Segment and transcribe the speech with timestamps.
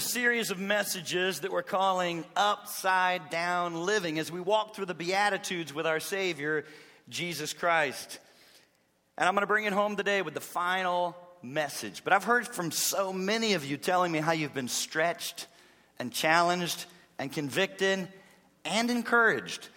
[0.00, 4.94] a series of messages that we're calling Upside Down Living as we walk through the
[4.94, 6.64] Beatitudes with our Savior,
[7.10, 8.18] Jesus Christ.
[9.18, 12.02] And I'm going to bring it home today with the final message.
[12.02, 15.46] But I've heard from so many of you telling me how you've been stretched
[15.98, 16.86] and challenged
[17.18, 18.08] and convicted
[18.64, 19.68] and encouraged.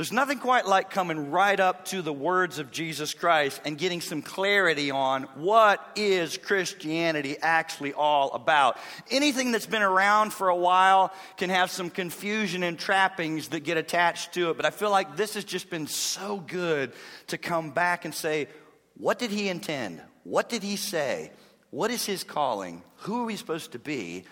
[0.00, 4.00] There's nothing quite like coming right up to the words of Jesus Christ and getting
[4.00, 8.78] some clarity on what is Christianity actually all about.
[9.10, 13.76] Anything that's been around for a while can have some confusion and trappings that get
[13.76, 16.94] attached to it, but I feel like this has just been so good
[17.26, 18.48] to come back and say,
[18.96, 20.00] what did he intend?
[20.24, 21.30] What did he say?
[21.68, 22.82] What is his calling?
[23.00, 24.24] Who are we supposed to be?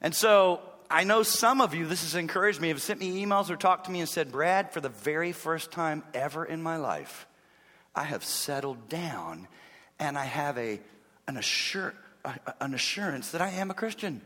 [0.00, 3.48] And so I know some of you, this has encouraged me, have sent me emails
[3.48, 6.78] or talked to me and said, Brad, for the very first time ever in my
[6.78, 7.28] life,
[7.94, 9.46] I have settled down
[10.00, 10.80] and I have a,
[11.28, 11.94] an, assur-
[12.60, 14.20] an assurance that I am a Christian.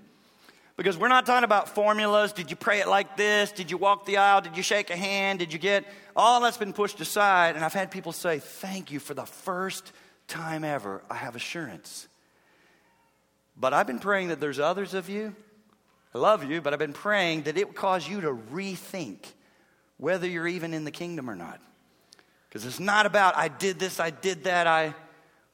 [0.78, 2.32] Because we're not talking about formulas.
[2.32, 3.52] Did you pray it like this?
[3.52, 4.40] Did you walk the aisle?
[4.40, 5.40] Did you shake a hand?
[5.40, 5.84] Did you get
[6.16, 7.56] all that's been pushed aside?
[7.56, 9.92] And I've had people say, Thank you for the first
[10.26, 11.02] time ever.
[11.08, 12.08] I have assurance.
[13.56, 15.36] But I've been praying that there's others of you
[16.14, 19.18] I love you, but I've been praying that it would cause you to rethink
[19.96, 21.60] whether you're even in the kingdom or not.
[22.48, 24.94] Because it's not about, I did this, I did that, I.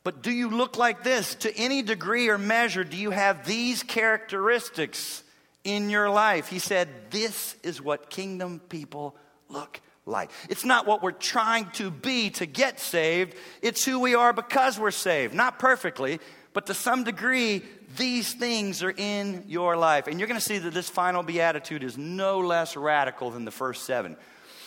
[0.05, 1.35] But do you look like this?
[1.37, 5.23] To any degree or measure, do you have these characteristics
[5.65, 6.49] in your life?
[6.49, 9.17] He said, This is what kingdom people
[9.49, 10.31] look like.
[10.51, 14.79] It's not what we're trying to be to get saved, it's who we are because
[14.79, 15.33] we're saved.
[15.33, 16.21] Not perfectly,
[16.53, 17.63] but to some degree,
[17.97, 20.07] these things are in your life.
[20.07, 23.51] And you're going to see that this final beatitude is no less radical than the
[23.51, 24.17] first seven.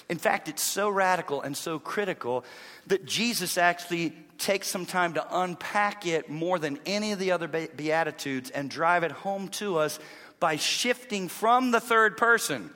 [0.10, 2.46] In fact, it's so radical and so critical
[2.88, 7.48] that Jesus actually takes some time to unpack it more than any of the other
[7.48, 10.00] Beatitudes and drive it home to us
[10.40, 12.70] by shifting from the third person.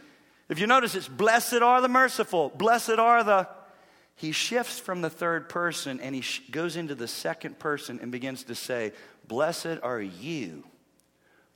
[0.49, 3.47] If you notice, it's blessed are the merciful, blessed are the.
[4.17, 8.11] He shifts from the third person and he sh- goes into the second person and
[8.11, 8.91] begins to say,
[9.27, 10.63] Blessed are you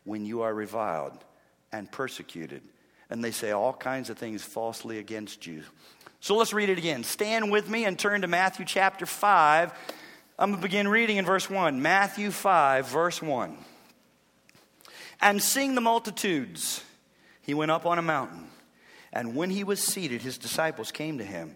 [0.04, 1.26] when you are reviled
[1.72, 2.62] and persecuted.
[3.10, 5.64] And they say all kinds of things falsely against you.
[6.20, 7.04] So let's read it again.
[7.04, 9.74] Stand with me and turn to Matthew chapter 5.
[10.38, 11.82] I'm going to begin reading in verse 1.
[11.82, 13.58] Matthew 5, verse 1.
[15.20, 16.84] And seeing the multitudes,
[17.42, 18.50] he went up on a mountain.
[19.12, 21.56] And when he was seated, his disciples came to him.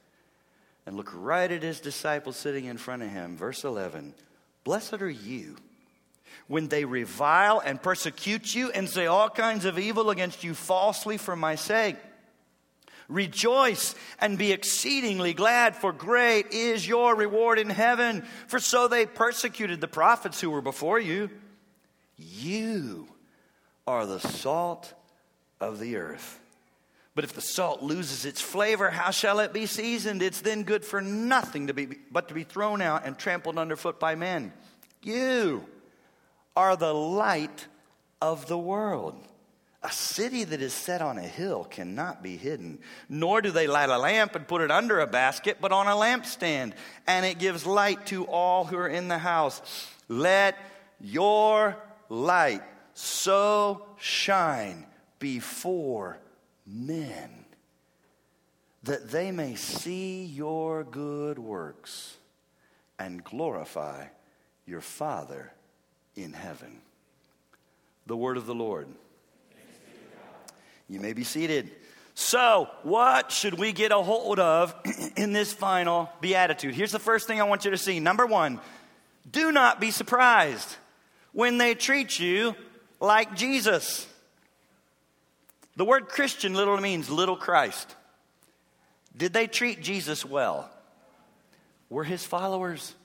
[0.85, 3.37] and look right at his disciples sitting in front of him.
[3.37, 4.13] Verse 11
[4.63, 5.57] Blessed are you
[6.47, 11.17] when they revile and persecute you and say all kinds of evil against you falsely
[11.17, 11.95] for my sake.
[13.07, 18.25] Rejoice and be exceedingly glad, for great is your reward in heaven.
[18.47, 21.29] For so they persecuted the prophets who were before you.
[22.17, 23.07] You
[23.85, 24.93] are the salt
[25.59, 26.40] of the earth.
[27.13, 30.21] But if the salt loses its flavor, how shall it be seasoned?
[30.21, 33.99] It's then good for nothing to be, but to be thrown out and trampled underfoot
[33.99, 34.53] by men.
[35.03, 35.65] You
[36.55, 37.67] are the light
[38.21, 39.15] of the world.
[39.83, 42.79] A city that is set on a hill cannot be hidden,
[43.09, 45.95] nor do they light a lamp and put it under a basket, but on a
[45.95, 46.73] lampstand,
[47.07, 49.59] and it gives light to all who are in the house.
[50.07, 50.55] Let
[50.99, 51.75] your
[52.09, 52.61] light
[52.93, 54.85] so shine
[55.17, 56.19] before
[56.65, 57.45] men
[58.83, 62.17] that they may see your good works
[62.97, 64.05] and glorify
[64.65, 65.51] your Father
[66.15, 66.81] in heaven.
[68.07, 68.87] The word of the Lord.
[70.89, 71.71] You may be seated.
[72.15, 74.75] So, what should we get a hold of
[75.15, 76.75] in this final beatitude?
[76.75, 77.99] Here's the first thing I want you to see.
[77.99, 78.59] Number one,
[79.31, 80.75] do not be surprised
[81.31, 82.55] when they treat you
[82.99, 84.07] like Jesus.
[85.75, 87.95] The word Christian literally means little Christ.
[89.15, 90.69] Did they treat Jesus well?
[91.89, 92.95] We're his followers.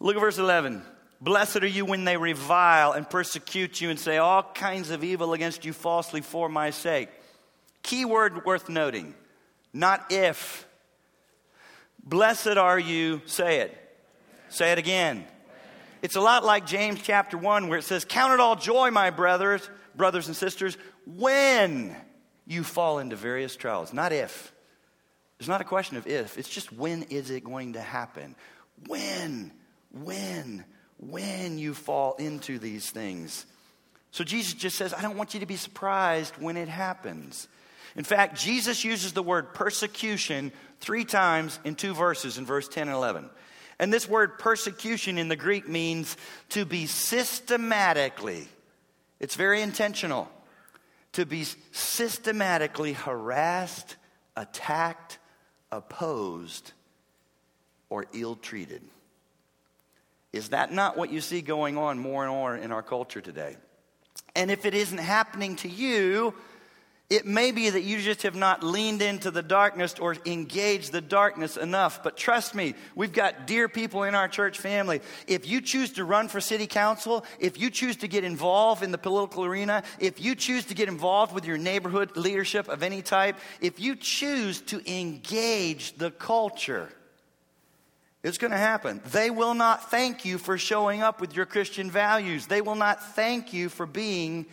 [0.00, 0.82] Look at verse 11.
[1.20, 5.32] Blessed are you when they revile and persecute you and say all kinds of evil
[5.32, 7.08] against you falsely for my sake.
[7.82, 9.14] Key word worth noting,
[9.72, 10.66] not if.
[12.02, 13.76] Blessed are you, say it.
[14.48, 15.24] Say it again.
[16.02, 19.10] It's a lot like James chapter 1 where it says, Count it all joy, my
[19.10, 20.76] brothers, brothers and sisters,
[21.06, 21.96] when
[22.46, 24.52] you fall into various trials, not if.
[25.38, 28.36] It's not a question of if, it's just when is it going to happen?
[28.86, 29.52] When,
[29.92, 30.64] when,
[30.98, 33.46] when you fall into these things.
[34.10, 37.48] So Jesus just says, I don't want you to be surprised when it happens.
[37.96, 42.88] In fact, Jesus uses the word persecution three times in two verses in verse 10
[42.88, 43.28] and 11.
[43.78, 46.16] And this word persecution in the Greek means
[46.50, 48.48] to be systematically,
[49.24, 50.28] it's very intentional,
[51.12, 53.96] to be systematically harassed,
[54.36, 55.18] attacked,
[55.72, 56.72] opposed,
[57.88, 58.82] or ill treated.
[60.34, 63.56] Is that not what you see going on more and more in our culture today?
[64.36, 66.34] And if it isn't happening to you,
[67.10, 71.02] it may be that you just have not leaned into the darkness or engaged the
[71.02, 72.02] darkness enough.
[72.02, 75.02] But trust me, we've got dear people in our church family.
[75.26, 78.90] If you choose to run for city council, if you choose to get involved in
[78.90, 83.02] the political arena, if you choose to get involved with your neighborhood leadership of any
[83.02, 86.88] type, if you choose to engage the culture,
[88.22, 89.02] it's going to happen.
[89.12, 92.46] They will not thank you for showing up with your Christian values.
[92.46, 94.46] They will not thank you for being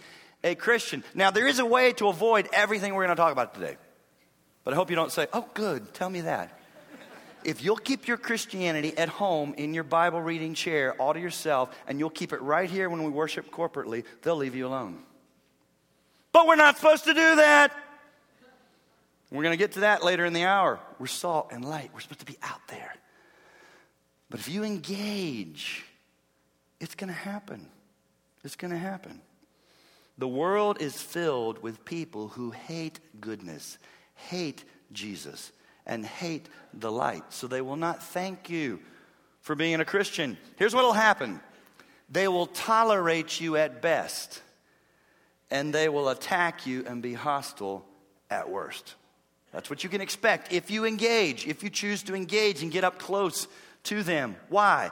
[0.44, 1.04] a Christian.
[1.14, 3.78] Now, there is a way to avoid everything we're going to talk about today.
[4.64, 6.58] But I hope you don't say, oh, good, tell me that.
[7.44, 11.76] If you'll keep your Christianity at home in your Bible reading chair all to yourself,
[11.88, 15.00] and you'll keep it right here when we worship corporately, they'll leave you alone.
[16.32, 17.76] But we're not supposed to do that.
[19.32, 20.80] We're going to get to that later in the hour.
[21.00, 21.90] We're salt and light.
[21.94, 22.94] We're supposed to be out there.
[24.30, 25.84] But if you engage,
[26.80, 27.68] it's going to happen.
[28.44, 29.22] It's going to happen.
[30.18, 33.78] The world is filled with people who hate goodness,
[34.16, 35.52] hate Jesus,
[35.86, 37.24] and hate the light.
[37.30, 38.80] So they will not thank you
[39.42, 40.38] for being a Christian.
[40.58, 41.40] Here's what will happen
[42.10, 44.42] they will tolerate you at best,
[45.50, 47.86] and they will attack you and be hostile
[48.30, 48.96] at worst.
[49.52, 52.84] That's what you can expect if you engage, if you choose to engage and get
[52.84, 53.48] up close
[53.84, 54.36] to them.
[54.50, 54.92] Why?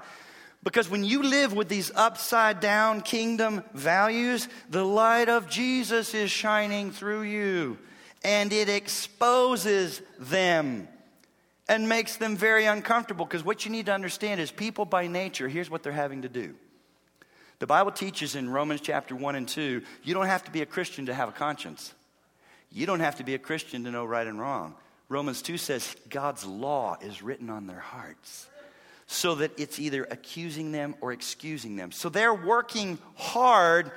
[0.63, 6.29] Because when you live with these upside down kingdom values, the light of Jesus is
[6.29, 7.77] shining through you
[8.23, 10.87] and it exposes them
[11.69, 13.25] and makes them very uncomfortable.
[13.25, 16.29] Because what you need to understand is people by nature, here's what they're having to
[16.29, 16.55] do.
[17.59, 20.65] The Bible teaches in Romans chapter 1 and 2 you don't have to be a
[20.65, 21.93] Christian to have a conscience.
[22.71, 24.75] You don't have to be a Christian to know right and wrong.
[25.07, 28.47] Romans 2 says God's law is written on their hearts
[29.11, 31.91] so that it's either accusing them or excusing them.
[31.91, 33.91] So they're working hard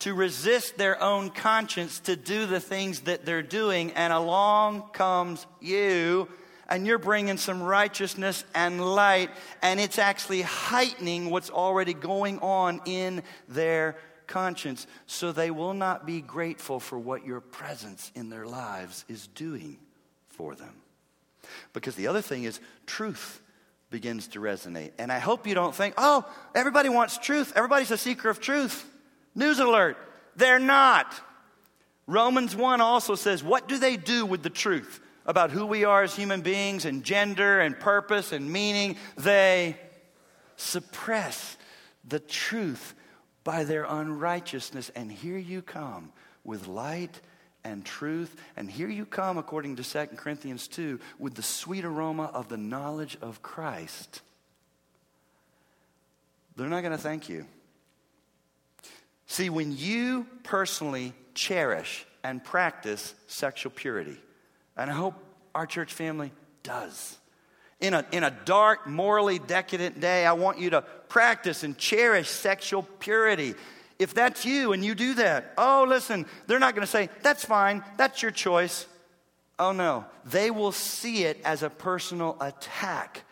[0.00, 5.46] to resist their own conscience to do the things that they're doing, and along comes
[5.62, 6.28] you.
[6.68, 9.30] And you're bringing some righteousness and light,
[9.62, 13.96] and it's actually heightening what's already going on in their
[14.26, 14.86] conscience.
[15.06, 19.78] So they will not be grateful for what your presence in their lives is doing
[20.28, 20.74] for them.
[21.72, 23.40] Because the other thing is truth
[23.94, 24.90] begins to resonate.
[24.98, 27.52] And I hope you don't think, oh, everybody wants truth.
[27.54, 28.84] Everybody's a seeker of truth.
[29.36, 29.96] News alert.
[30.34, 31.14] They're not.
[32.08, 36.02] Romans 1 also says, what do they do with the truth about who we are
[36.02, 38.96] as human beings and gender and purpose and meaning?
[39.16, 39.76] They
[40.56, 41.56] suppress
[42.04, 42.96] the truth
[43.44, 44.90] by their unrighteousness.
[44.96, 47.20] And here you come with light
[47.64, 48.34] and truth.
[48.56, 52.56] And here you come, according to 2 Corinthians 2, with the sweet aroma of the
[52.56, 54.20] knowledge of Christ.
[56.56, 57.46] They're not going to thank you.
[59.26, 64.16] See, when you personally cherish and practice sexual purity,
[64.76, 65.14] and I hope
[65.54, 67.16] our church family does.
[67.80, 72.28] In a, in a dark, morally decadent day, I want you to practice and cherish
[72.28, 73.54] sexual purity.
[74.04, 77.42] If that's you and you do that, oh, listen, they're not going to say, that's
[77.42, 78.84] fine, that's your choice.
[79.58, 80.04] Oh, no.
[80.26, 83.22] They will see it as a personal attack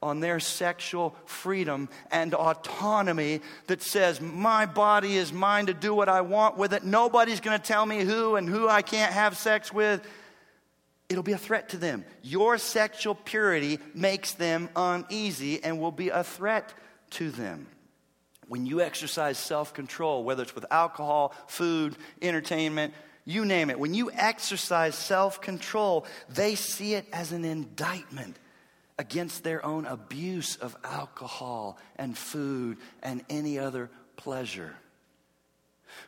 [0.00, 6.08] on their sexual freedom and autonomy that says, My body is mine to do what
[6.08, 6.82] I want with it.
[6.82, 10.00] Nobody's going to tell me who and who I can't have sex with.
[11.10, 12.06] It'll be a threat to them.
[12.22, 16.72] Your sexual purity makes them uneasy and will be a threat
[17.10, 17.66] to them
[18.48, 22.94] when you exercise self control, whether it's with alcohol, food, entertainment,
[23.24, 23.78] you name it.
[23.78, 28.36] When you exercise self control, they see it as an indictment
[28.98, 34.74] against their own abuse of alcohol and food and any other pleasure.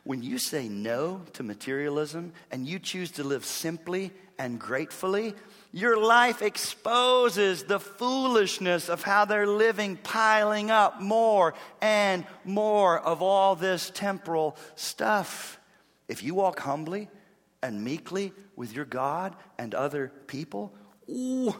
[0.03, 5.35] When you say no to materialism and you choose to live simply and gratefully,
[5.75, 13.21] your life exposes the foolishness of how they're living, piling up more and more of
[13.21, 15.59] all this temporal stuff.
[16.07, 17.09] If you walk humbly
[17.61, 20.73] and meekly with your God and other people,
[21.09, 21.53] ooh,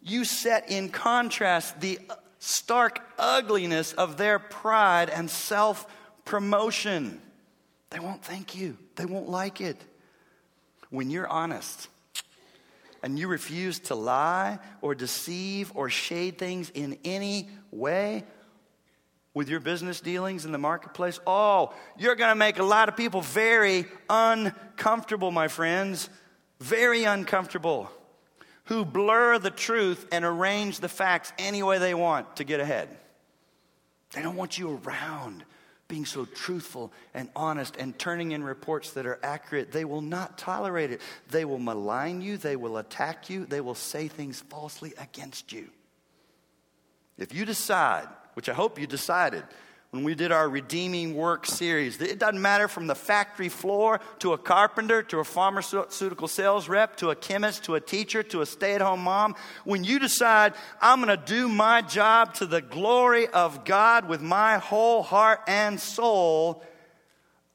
[0.00, 1.98] you set in contrast the
[2.38, 5.86] stark ugliness of their pride and self
[6.24, 7.20] promotion.
[7.90, 9.76] They won't thank you, they won't like it.
[10.88, 11.88] When you're honest,
[13.02, 18.24] and you refuse to lie or deceive or shade things in any way
[19.34, 22.96] with your business dealings in the marketplace, oh, you're going to make a lot of
[22.96, 26.10] people very uncomfortable, my friends.
[26.60, 27.88] Very uncomfortable.
[28.64, 32.88] Who blur the truth and arrange the facts any way they want to get ahead.
[34.12, 35.44] They don't want you around
[35.88, 39.72] being so truthful and honest and turning in reports that are accurate.
[39.72, 41.00] They will not tolerate it.
[41.30, 45.70] They will malign you, they will attack you, they will say things falsely against you.
[47.16, 49.42] If you decide, which I hope you decided,
[49.90, 52.00] when we did our Redeeming Work series.
[52.00, 56.96] It doesn't matter from the factory floor to a carpenter to a pharmaceutical sales rep
[56.96, 59.34] to a chemist to a teacher to a stay at home mom.
[59.64, 60.52] When you decide,
[60.82, 65.40] I'm going to do my job to the glory of God with my whole heart
[65.46, 66.62] and soul,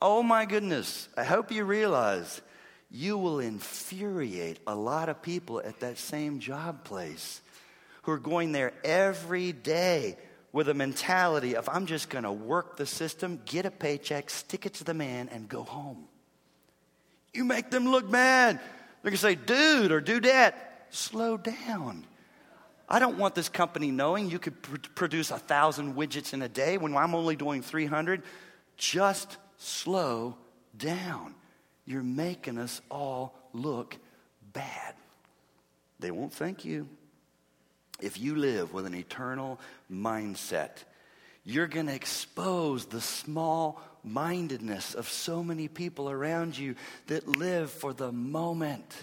[0.02, 2.42] oh my goodness, I hope you realize
[2.90, 7.42] you will infuriate a lot of people at that same job place
[8.04, 10.18] who are going there every day
[10.54, 14.66] with a mentality of, I'm just going to work the system, get a paycheck, stick
[14.66, 16.06] it to the man, and go home.
[17.34, 18.58] You make them look bad.
[19.02, 20.54] They're going to say, dude or dudette,
[20.92, 22.06] slow down.
[22.88, 26.50] I don't want this company knowing you could pr- produce a thousand widgets in a
[26.50, 28.22] day when I'm only doing 300.
[28.78, 30.38] Just slow
[30.78, 31.34] down.
[31.86, 33.98] You're making us all look
[34.54, 34.94] bad.
[36.00, 36.88] They won't thank you.
[38.04, 40.84] If you live with an eternal mindset,
[41.46, 46.76] you're going to expose the small mindedness of so many people around you
[47.08, 48.94] that live for the moment.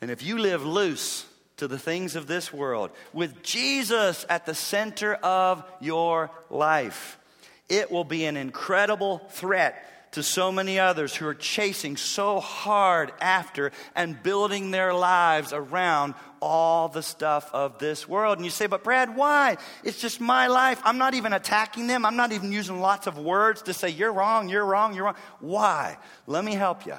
[0.00, 1.24] And if you live loose
[1.58, 7.18] to the things of this world, with Jesus at the center of your life,
[7.68, 13.12] it will be an incredible threat to so many others who are chasing so hard
[13.20, 18.36] after and building their lives around all the stuff of this world.
[18.38, 19.56] And you say, but Brad, why?
[19.82, 20.80] It's just my life.
[20.84, 22.04] I'm not even attacking them.
[22.04, 25.16] I'm not even using lots of words to say, you're wrong, you're wrong, you're wrong.
[25.40, 25.96] Why?
[26.26, 26.96] Let me help you.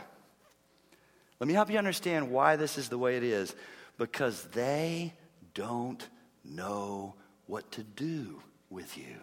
[1.39, 3.53] Let me help you understand why this is the way it is.
[3.97, 5.13] Because they
[5.53, 6.07] don't
[6.43, 7.13] know
[7.45, 8.41] what to do
[8.71, 9.17] with you.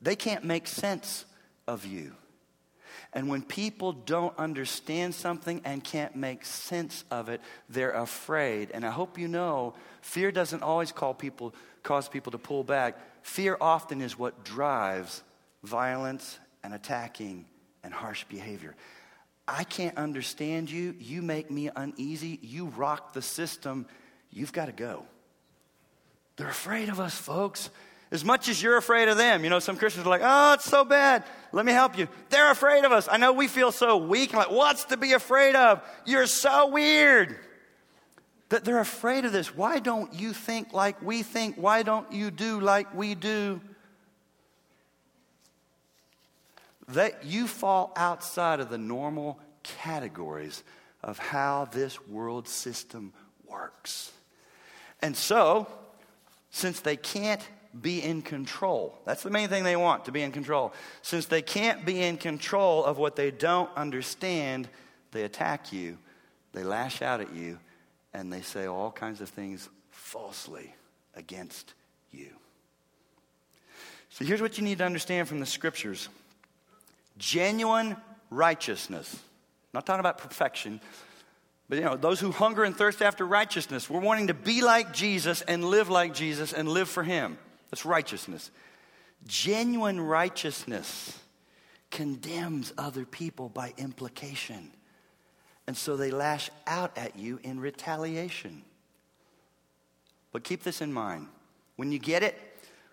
[0.00, 1.26] They can't make sense
[1.66, 2.12] of you.
[3.12, 8.70] And when people don't understand something and can't make sense of it, they're afraid.
[8.72, 12.98] And I hope you know, fear doesn't always call people, cause people to pull back.
[13.22, 15.22] Fear often is what drives
[15.62, 17.46] violence and attacking
[17.82, 18.74] and harsh behavior.
[19.48, 20.94] I can't understand you.
[20.98, 22.38] You make me uneasy.
[22.42, 23.86] You rock the system.
[24.30, 25.04] You've got to go.
[26.36, 27.70] They're afraid of us, folks.
[28.16, 29.44] As much as you're afraid of them.
[29.44, 31.22] You know, some Christians are like, oh, it's so bad.
[31.52, 32.08] Let me help you.
[32.30, 33.08] They're afraid of us.
[33.10, 34.32] I know we feel so weak.
[34.32, 35.82] I'm like, what's to be afraid of?
[36.06, 37.36] You're so weird.
[38.48, 39.54] That they're afraid of this.
[39.54, 41.56] Why don't you think like we think?
[41.56, 43.60] Why don't you do like we do?
[46.88, 50.64] That you fall outside of the normal categories
[51.02, 53.12] of how this world system
[53.46, 54.10] works.
[55.02, 55.66] And so,
[56.48, 57.46] since they can't
[57.82, 58.98] be in control.
[59.04, 60.72] That's the main thing they want, to be in control.
[61.02, 64.68] Since they can't be in control of what they don't understand,
[65.12, 65.98] they attack you,
[66.52, 67.58] they lash out at you,
[68.14, 70.74] and they say all kinds of things falsely
[71.14, 71.74] against
[72.10, 72.30] you.
[74.10, 76.08] So here's what you need to understand from the scriptures
[77.18, 77.96] genuine
[78.30, 79.12] righteousness.
[79.14, 79.20] I'm
[79.74, 80.80] not talking about perfection,
[81.68, 84.92] but you know, those who hunger and thirst after righteousness, we're wanting to be like
[84.92, 87.38] Jesus and live like Jesus and live for Him.
[87.70, 88.50] That's righteousness.
[89.26, 91.18] Genuine righteousness
[91.90, 94.70] condemns other people by implication.
[95.66, 98.62] And so they lash out at you in retaliation.
[100.32, 101.26] But keep this in mind.
[101.76, 102.38] When you get it,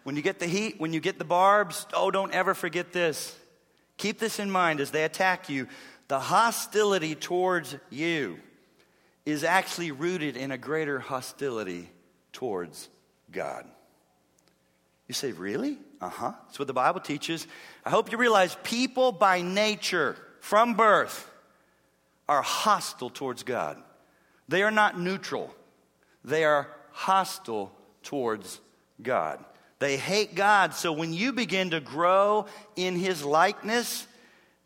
[0.03, 3.38] when you get the heat, when you get the barbs, oh, don't ever forget this.
[3.98, 5.68] Keep this in mind as they attack you.
[6.08, 8.39] The hostility towards you
[9.25, 11.89] is actually rooted in a greater hostility
[12.34, 12.89] towards
[13.32, 13.65] God.
[15.07, 15.77] You say, Really?
[16.01, 16.33] Uh huh.
[16.45, 17.48] That's what the Bible teaches.
[17.86, 21.29] I hope you realize people by nature, from birth,
[22.27, 23.81] are hostile towards God.
[24.48, 25.53] They are not neutral,
[26.24, 27.72] they are hostile
[28.03, 28.60] towards
[29.01, 29.43] God.
[29.79, 30.74] They hate God.
[30.74, 32.45] So when you begin to grow
[32.77, 34.07] in His likeness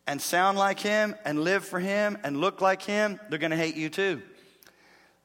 [0.05, 3.57] and sound like Him and live for Him and look like Him, they're going to
[3.57, 4.21] hate you too.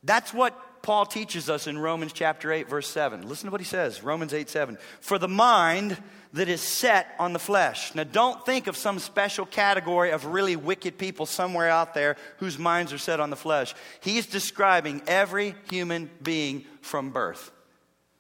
[0.03, 3.29] That's what Paul teaches us in Romans chapter 8, verse 7.
[3.29, 4.77] Listen to what he says Romans 8, 7.
[5.01, 5.97] For the mind
[6.33, 7.95] that is set on the flesh.
[7.95, 12.59] Now, don't think of some special category of really wicked people somewhere out there whose
[12.59, 13.75] minds are set on the flesh.
[14.01, 17.53] He's describing every human being from birth.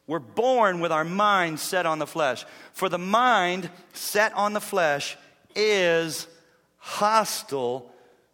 [0.07, 2.45] We're born with our mind set on the flesh.
[2.75, 5.17] For the mind set on the flesh
[5.57, 6.27] is
[6.79, 7.91] hostile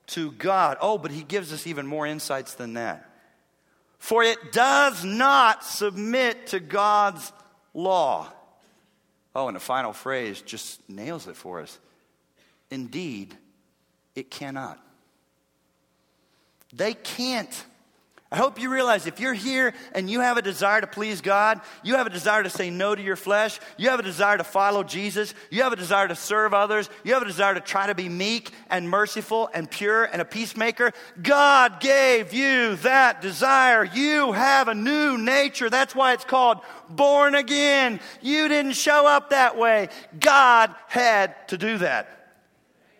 [0.08, 0.78] to God.
[0.80, 3.07] Oh, but he gives us even more insights than that.
[3.98, 7.32] For it does not submit to God's
[7.74, 8.32] law.
[9.34, 11.78] Oh, and the final phrase just nails it for us.
[12.70, 13.36] Indeed,
[14.14, 14.78] it cannot.
[16.72, 17.64] They can't
[18.30, 21.62] I hope you realize if you're here and you have a desire to please God,
[21.82, 24.44] you have a desire to say no to your flesh, you have a desire to
[24.44, 27.86] follow Jesus, you have a desire to serve others, you have a desire to try
[27.86, 30.92] to be meek and merciful and pure and a peacemaker,
[31.22, 33.82] God gave you that desire.
[33.82, 35.70] You have a new nature.
[35.70, 36.58] That's why it's called
[36.90, 37.98] born again.
[38.20, 39.88] You didn't show up that way.
[40.20, 42.34] God had to do that.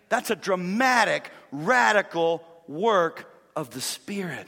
[0.08, 4.46] That's a dramatic, radical work of the Spirit.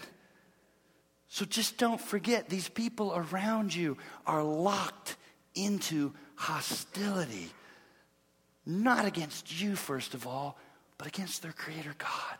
[1.32, 3.96] So just don't forget, these people around you
[4.26, 5.16] are locked
[5.54, 7.48] into hostility.
[8.66, 10.58] Not against you, first of all,
[10.98, 12.36] but against their Creator God.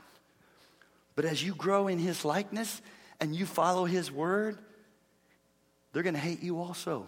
[1.15, 2.83] But as you grow in His likeness
[3.21, 4.59] and you follow His word,
[5.93, 7.07] they're going to hate you also.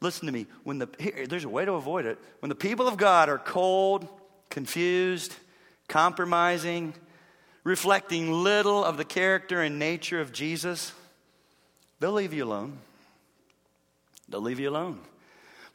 [0.00, 0.46] Listen to me.
[0.62, 2.20] When the, here, there's a way to avoid it.
[2.38, 4.06] When the people of God are cold,
[4.48, 5.34] confused,
[5.88, 6.94] compromising,
[7.66, 10.92] reflecting little of the character and nature of Jesus,
[11.98, 12.78] they'll leave you alone.
[14.28, 15.00] They'll leave you alone.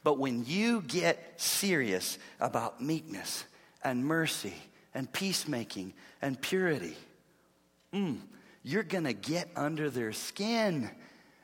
[0.02, 3.44] But when you get serious about meekness
[3.84, 4.54] and mercy
[4.94, 6.96] and peacemaking and purity,
[7.92, 8.16] mm,
[8.62, 10.90] you're going to get under their skin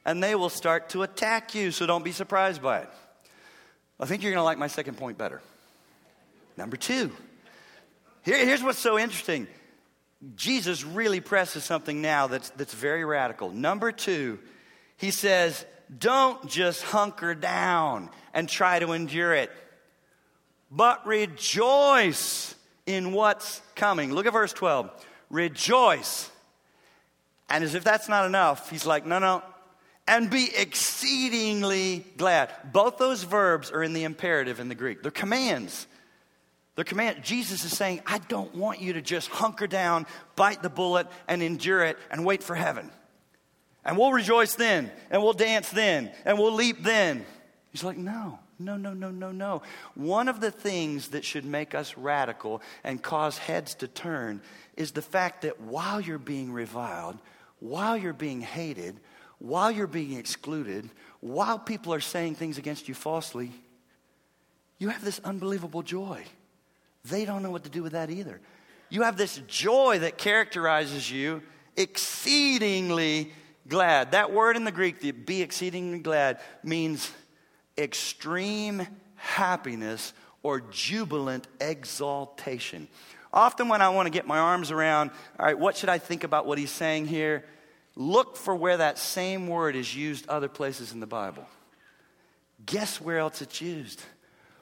[0.07, 1.73] and they will start to attack you.
[1.73, 2.91] So don't be surprised by it.
[4.01, 5.43] I think you're going to like my second point better.
[6.57, 7.13] Number two.
[8.25, 9.47] Here, here's what's so interesting
[10.35, 13.51] Jesus really presses something now that's, that's very radical.
[13.51, 14.39] Number two,
[14.97, 15.65] he says,
[15.97, 19.51] don't just hunker down and try to endure it,
[20.71, 22.55] but rejoice
[22.85, 24.13] in what's coming.
[24.13, 24.91] Look at verse 12.
[25.31, 26.31] Rejoice.
[27.49, 29.43] And as if that's not enough, he's like, no, no,
[30.09, 32.51] and be exceedingly glad.
[32.73, 35.87] Both those verbs are in the imperative in the Greek, they're commands.
[36.79, 40.71] The command, Jesus is saying, I don't want you to just hunker down, bite the
[40.71, 42.93] bullet, and endure it and wait for heaven.
[43.85, 47.27] And we'll rejoice then, and we'll dance then, and we'll leap then.
[47.73, 49.63] He's like, no, no, no, no, no, no.
[49.97, 54.41] One of the things that should make us radical and cause heads to turn
[54.77, 57.19] is the fact that while you're being reviled,
[57.59, 59.01] while you're being hated,
[59.41, 60.89] while you're being excluded,
[61.19, 63.51] while people are saying things against you falsely,
[64.79, 66.23] you have this unbelievable joy.
[67.11, 68.41] They don't know what to do with that either.
[68.91, 71.43] You have this joy that characterizes you,
[71.77, 73.33] exceedingly
[73.69, 74.13] glad.
[74.13, 77.11] That word in the Greek, the be exceedingly glad, means
[77.77, 82.89] extreme happiness or jubilant exaltation.
[83.33, 86.25] Often, when I want to get my arms around, all right, what should I think
[86.25, 87.45] about what he's saying here?
[87.95, 91.47] Look for where that same word is used other places in the Bible.
[92.65, 94.03] Guess where else it's used?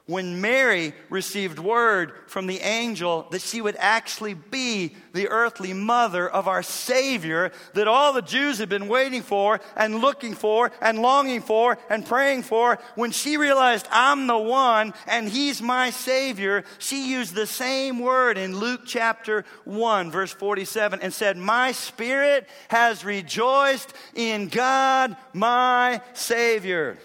[0.07, 6.27] When Mary received word from the angel that she would actually be the earthly mother
[6.27, 11.01] of our Savior that all the Jews had been waiting for and looking for and
[11.01, 16.63] longing for and praying for, when she realized I'm the one and He's my Savior,
[16.79, 22.47] she used the same word in Luke chapter 1, verse 47, and said, My spirit
[22.69, 26.97] has rejoiced in God, my Savior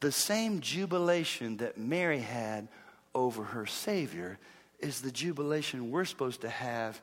[0.00, 2.68] the same jubilation that Mary had
[3.14, 4.38] over her Savior
[4.78, 7.00] is the jubilation we're supposed to have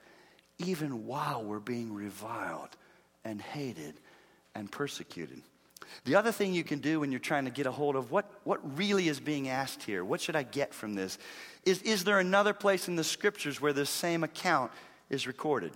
[0.57, 2.69] even while we're being reviled
[3.25, 3.95] and hated
[4.53, 5.41] and persecuted.
[6.05, 8.29] The other thing you can do when you're trying to get a hold of what,
[8.43, 11.17] what really is being asked here, what should I get from this,
[11.65, 14.71] is is there another place in the scriptures where this same account
[15.09, 15.71] is recorded?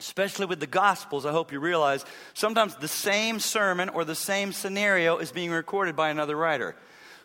[0.00, 4.52] Especially with the Gospels, I hope you realize sometimes the same sermon or the same
[4.52, 6.76] scenario is being recorded by another writer.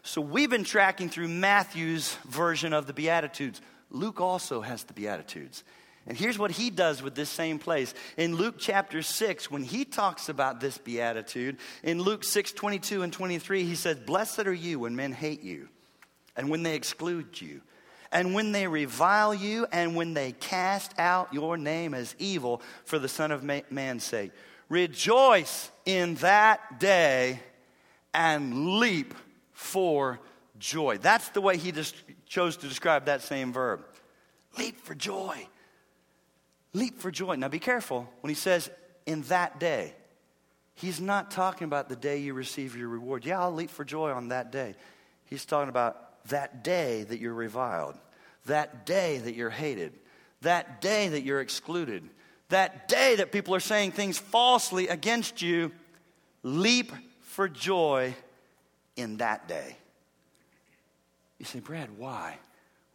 [0.02, 3.62] So we've been tracking through Matthew's version of the Beatitudes.
[3.92, 5.64] Luke also has the Beatitudes.
[6.06, 7.94] And here's what he does with this same place.
[8.18, 13.14] In Luke chapter 6, when he talks about this beatitude, in Luke 6 22 and
[13.14, 15.70] 23, he says, Blessed are you when men hate you,
[16.36, 17.62] and when they exclude you,
[18.14, 23.00] and when they revile you, and when they cast out your name as evil for
[23.00, 24.32] the Son of Man's sake.
[24.70, 27.40] Rejoice in that day
[28.14, 29.16] and leap
[29.52, 30.20] for
[30.60, 31.00] joy.
[31.00, 31.96] That's the way he just
[32.28, 33.84] chose to describe that same verb.
[34.58, 35.48] Leap for joy.
[36.74, 37.36] Leap for joy.
[37.36, 38.70] Now be careful when he says,
[39.06, 39.94] in that day.
[40.76, 43.26] He's not talking about the day you receive your reward.
[43.26, 44.76] Yeah, I'll leap for joy on that day.
[45.26, 47.96] He's talking about that day that you're reviled,
[48.46, 49.94] that day that you're hated,
[50.42, 52.10] that day that you're excluded,
[52.50, 55.72] that day that people are saying things falsely against you.
[56.44, 58.14] Leap for joy
[58.96, 59.78] in that day.
[61.40, 62.38] You say, Brad, why?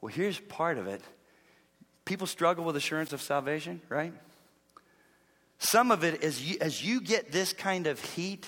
[0.01, 1.03] Well, here's part of it.
[2.05, 4.12] People struggle with assurance of salvation, right?
[5.59, 8.47] Some of it is you, as you get this kind of heat,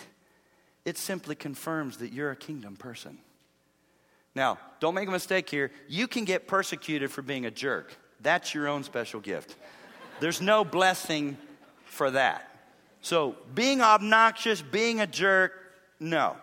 [0.84, 3.18] it simply confirms that you're a kingdom person.
[4.34, 5.70] Now, don't make a mistake here.
[5.88, 7.96] You can get persecuted for being a jerk.
[8.20, 9.56] That's your own special gift.
[10.20, 11.36] There's no blessing
[11.84, 12.46] for that.
[13.00, 15.52] So, being obnoxious, being a jerk,
[15.98, 16.36] no.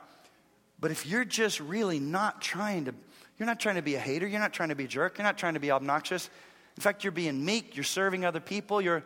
[0.79, 2.95] But if you're just really not trying to,
[3.37, 5.25] you're not trying to be a hater, you're not trying to be a jerk, you're
[5.25, 6.29] not trying to be obnoxious,
[6.77, 9.03] in fact, you're being meek, you're serving other people, you're,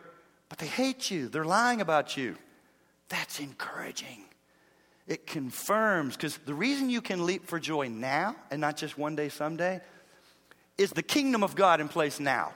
[0.50, 2.36] but they hate you, they're lying about you.
[3.08, 4.24] That's encouraging.
[5.06, 9.16] It confirms, because the reason you can leap for joy now and not just one
[9.16, 9.80] day, someday,
[10.78, 12.52] is the kingdom of God in place now.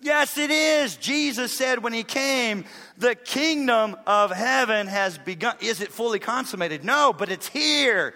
[0.00, 0.96] Yes, it is.
[0.96, 2.64] Jesus said when he came,
[2.96, 5.56] the kingdom of heaven has begun.
[5.60, 6.84] Is it fully consummated?
[6.84, 8.14] No, but it's here.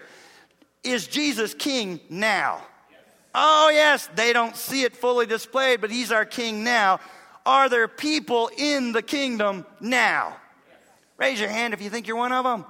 [0.83, 2.61] Is Jesus king now?
[3.35, 6.99] Oh, yes, they don't see it fully displayed, but he's our king now.
[7.45, 10.37] Are there people in the kingdom now?
[11.17, 12.65] Raise your hand if you think you're one of them.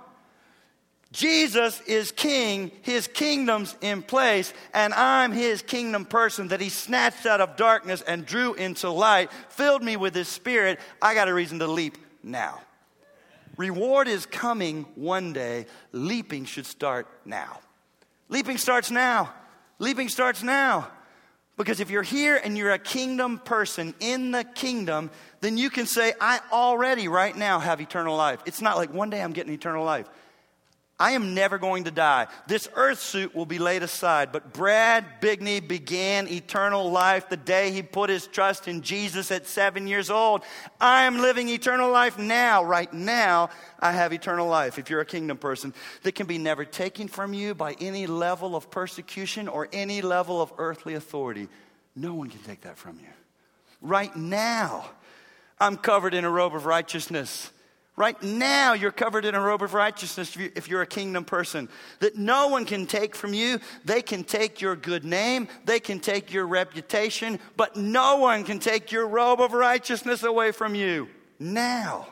[1.16, 7.26] Jesus is king, his kingdom's in place, and I'm his kingdom person that he snatched
[7.26, 10.78] out of darkness and drew into light, filled me with his spirit.
[11.02, 12.60] I got a reason to leap now.
[13.56, 15.68] Reward is coming one day.
[15.94, 17.62] Leaping should start now.
[18.28, 19.34] Leaping starts now.
[19.80, 20.90] Leaping starts now.
[21.56, 25.86] Because if you're here and you're a kingdom person in the kingdom, then you can
[25.86, 28.42] say, I already right now have eternal life.
[28.46, 30.10] It's not like one day I'm getting eternal life.
[30.98, 32.28] I am never going to die.
[32.48, 34.32] This earth suit will be laid aside.
[34.32, 39.46] But Brad Bigney began eternal life the day he put his trust in Jesus at
[39.46, 40.44] seven years old.
[40.80, 42.64] I am living eternal life now.
[42.64, 44.80] Right now, I have eternal life.
[44.80, 48.56] If you're a kingdom person, that can be never taken from you by any level
[48.56, 51.50] of persecution or any level of earthly authority.
[51.94, 53.10] No one can take that from you.
[53.82, 54.90] Right now,
[55.60, 57.52] I'm covered in a robe of righteousness.
[57.98, 61.70] Right now, you're covered in a robe of righteousness if you're a kingdom person.
[62.00, 63.60] That no one can take from you.
[63.86, 68.60] They can take your good name, they can take your reputation, but no one can
[68.60, 71.08] take your robe of righteousness away from you.
[71.40, 72.08] Now.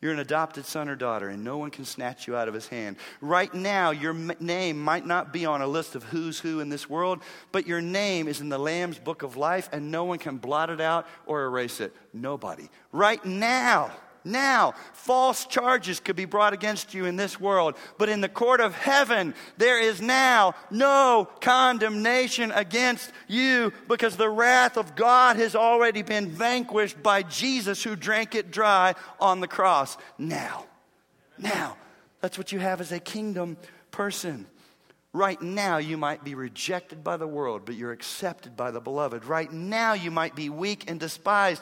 [0.00, 2.68] You're an adopted son or daughter, and no one can snatch you out of his
[2.68, 2.96] hand.
[3.22, 6.90] Right now, your name might not be on a list of who's who in this
[6.90, 7.22] world,
[7.52, 10.68] but your name is in the Lamb's book of life, and no one can blot
[10.68, 11.96] it out or erase it.
[12.12, 12.68] Nobody.
[12.92, 13.92] Right now
[14.24, 14.74] now.
[14.92, 18.74] False charges could be brought against you in this world, but in the court of
[18.74, 26.02] heaven, there is now no condemnation against you because the wrath of God has already
[26.02, 29.96] been vanquished by Jesus who drank it dry on the cross.
[30.18, 30.66] Now.
[31.38, 31.76] Now.
[32.24, 33.58] That's what you have as a kingdom
[33.90, 34.46] person.
[35.12, 39.26] Right now, you might be rejected by the world, but you're accepted by the beloved.
[39.26, 41.60] Right now, you might be weak and despised,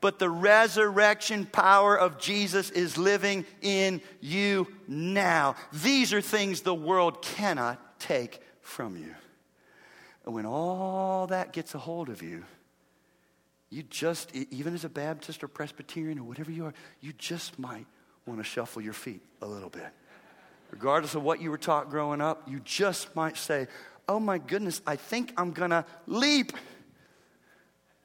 [0.00, 5.56] but the resurrection power of Jesus is living in you now.
[5.72, 9.14] These are things the world cannot take from you.
[10.24, 12.44] And when all that gets a hold of you,
[13.68, 17.86] you just, even as a Baptist or Presbyterian or whatever you are, you just might
[18.26, 19.88] want to shuffle your feet a little bit.
[20.70, 23.68] Regardless of what you were taught growing up, you just might say,
[24.08, 26.52] Oh my goodness, I think I'm going to leap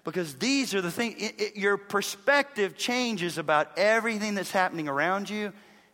[0.06, 5.30] because these are the things, it, it, your perspective changes about everything that's happening around
[5.30, 5.52] you,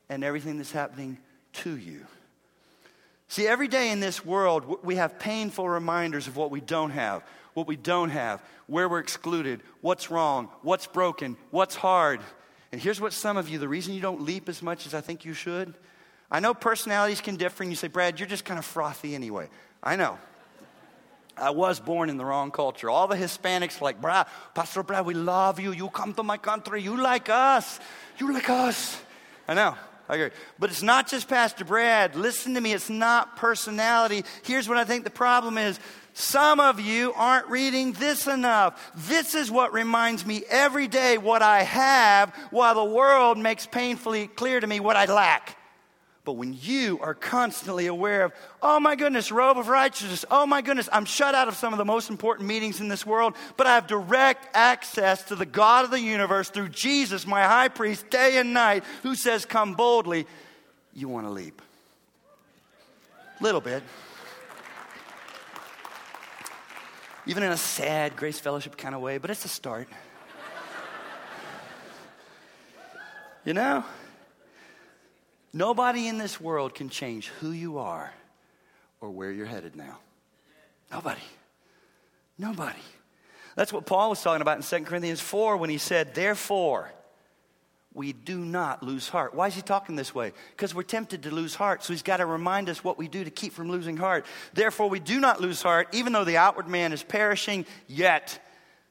[0.10, 1.18] and everything that's happening
[1.54, 2.06] to you.
[3.30, 7.24] See, every day in this world, we have painful reminders of what we don't have,
[7.54, 12.20] what we don't have, where we're excluded, what's wrong, what's broken, what's hard.
[12.74, 15.00] And here's what some of you, the reason you don't leap as much as I
[15.00, 15.74] think you should.
[16.30, 19.48] I know personalities can differ, and you say, Brad, you're just kind of frothy anyway.
[19.82, 20.18] I know.
[21.38, 22.90] I was born in the wrong culture.
[22.90, 25.72] All the Hispanics like, Brad, Pastor Brad, we love you.
[25.72, 26.82] You come to my country.
[26.82, 27.80] You like us.
[28.18, 29.02] You like us.
[29.48, 29.76] I know.
[30.10, 30.38] I agree.
[30.60, 32.16] But it's not just Pastor Brad.
[32.16, 34.26] Listen to me, it's not personality.
[34.44, 35.80] Here's what I think the problem is
[36.14, 38.92] some of you aren't reading this enough.
[38.94, 44.28] This is what reminds me every day what I have, while the world makes painfully
[44.28, 45.58] clear to me what I lack.
[46.24, 50.62] But when you are constantly aware of, oh my goodness, robe of righteousness, oh my
[50.62, 53.66] goodness, I'm shut out of some of the most important meetings in this world, but
[53.66, 58.08] I have direct access to the God of the universe through Jesus, my high priest,
[58.12, 60.28] day and night, who says, come boldly,
[60.94, 61.60] you want to leap.
[63.40, 63.82] Little bit.
[67.26, 69.88] Even in a sad Grace Fellowship kind of way, but it's a start.
[73.44, 73.84] you know?
[75.54, 78.14] Nobody in this world can change who you are
[79.02, 80.00] or where you're headed now.
[80.92, 81.22] Nobody.
[82.38, 82.80] Nobody.
[83.56, 86.92] That's what Paul was talking about in 2 Corinthians 4 when he said, Therefore,
[87.94, 89.34] we do not lose heart.
[89.34, 90.32] Why is he talking this way?
[90.52, 91.84] Because we're tempted to lose heart.
[91.84, 94.26] So he's got to remind us what we do to keep from losing heart.
[94.54, 98.40] Therefore, we do not lose heart, even though the outward man is perishing, yet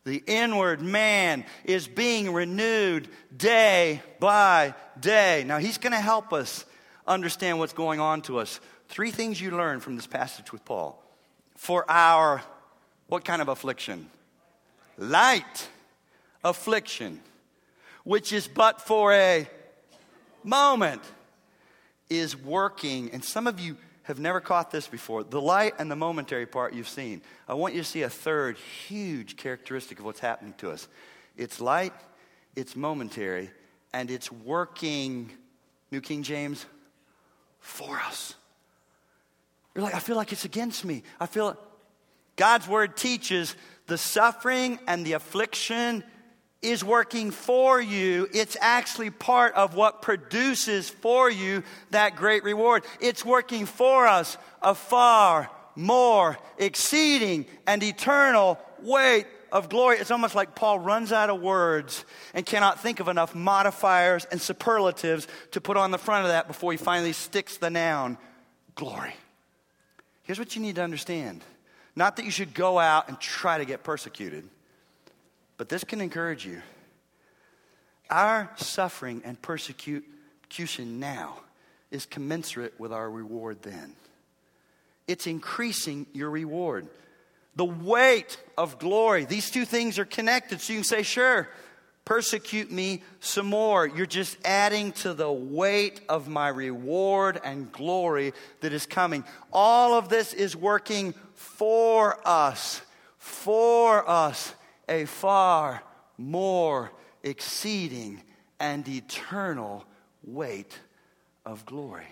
[0.04, 5.44] the inward man is being renewed day by day.
[5.46, 6.64] Now, he's going to help us
[7.06, 8.60] understand what's going on to us.
[8.88, 11.02] Three things you learn from this passage with Paul.
[11.56, 12.42] For our,
[13.08, 14.08] what kind of affliction?
[14.96, 15.68] Light
[16.42, 17.20] affliction,
[18.04, 19.48] which is but for a
[20.42, 21.02] moment,
[22.08, 23.10] is working.
[23.12, 23.76] And some of you
[24.10, 25.24] have never caught this before.
[25.24, 27.22] The light and the momentary part you've seen.
[27.48, 28.56] I want you to see a third
[28.88, 30.88] huge characteristic of what's happening to us
[31.36, 31.94] it's light,
[32.54, 33.50] it's momentary,
[33.94, 35.30] and it's working,
[35.90, 36.66] New King James,
[37.60, 38.34] for us.
[39.74, 41.02] You're like, I feel like it's against me.
[41.18, 41.56] I feel
[42.36, 43.54] God's word teaches
[43.86, 46.04] the suffering and the affliction
[46.62, 52.84] is working for you, it's actually part of what produces for you that great reward.
[53.00, 59.98] It's working for us a far more exceeding and eternal weight of glory.
[59.98, 64.40] It's almost like Paul runs out of words and cannot think of enough modifiers and
[64.40, 68.18] superlatives to put on the front of that before he finally sticks the noun
[68.74, 69.14] glory.
[70.22, 71.42] Here's what you need to understand
[71.96, 74.48] not that you should go out and try to get persecuted.
[75.60, 76.62] But this can encourage you.
[78.08, 81.40] Our suffering and persecution now
[81.90, 83.92] is commensurate with our reward then.
[85.06, 86.86] It's increasing your reward.
[87.56, 90.62] The weight of glory, these two things are connected.
[90.62, 91.50] So you can say, sure,
[92.06, 93.86] persecute me some more.
[93.86, 99.24] You're just adding to the weight of my reward and glory that is coming.
[99.52, 102.80] All of this is working for us,
[103.18, 104.54] for us
[104.90, 105.82] a far
[106.18, 108.22] more exceeding
[108.58, 109.86] and eternal
[110.22, 110.78] weight
[111.46, 112.06] of glory.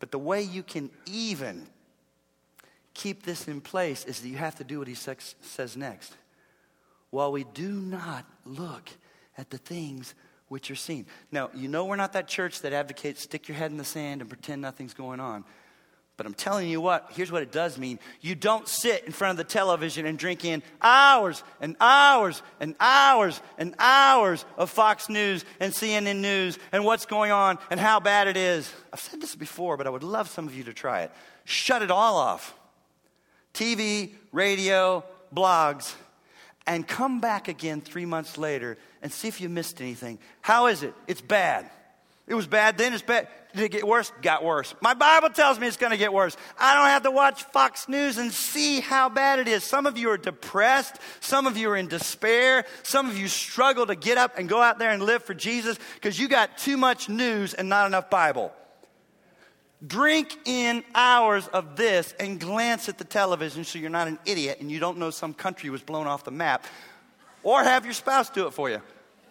[0.00, 1.66] But the way you can even
[2.94, 6.14] keep this in place is that you have to do what he says next.
[7.10, 8.88] While we do not look
[9.36, 10.14] at the things
[10.48, 11.06] which are seen.
[11.30, 14.20] Now, you know we're not that church that advocates stick your head in the sand
[14.20, 15.44] and pretend nothing's going on.
[16.18, 18.00] But I'm telling you what, here's what it does mean.
[18.20, 22.74] You don't sit in front of the television and drink in hours and hours and
[22.80, 28.00] hours and hours of Fox News and CNN News and what's going on and how
[28.00, 28.70] bad it is.
[28.92, 31.12] I've said this before, but I would love some of you to try it.
[31.44, 32.52] Shut it all off
[33.54, 35.94] TV, radio, blogs,
[36.66, 40.18] and come back again three months later and see if you missed anything.
[40.40, 40.94] How is it?
[41.06, 41.70] It's bad.
[42.28, 43.26] It was bad then, it's bad.
[43.54, 44.12] Did it get worse?
[44.20, 44.74] Got worse.
[44.82, 46.36] My Bible tells me it's going to get worse.
[46.58, 49.64] I don't have to watch Fox News and see how bad it is.
[49.64, 50.96] Some of you are depressed.
[51.20, 52.66] Some of you are in despair.
[52.82, 55.78] Some of you struggle to get up and go out there and live for Jesus
[55.94, 58.52] because you got too much news and not enough Bible.
[59.84, 64.58] Drink in hours of this and glance at the television so you're not an idiot
[64.60, 66.66] and you don't know some country was blown off the map.
[67.42, 68.82] Or have your spouse do it for you.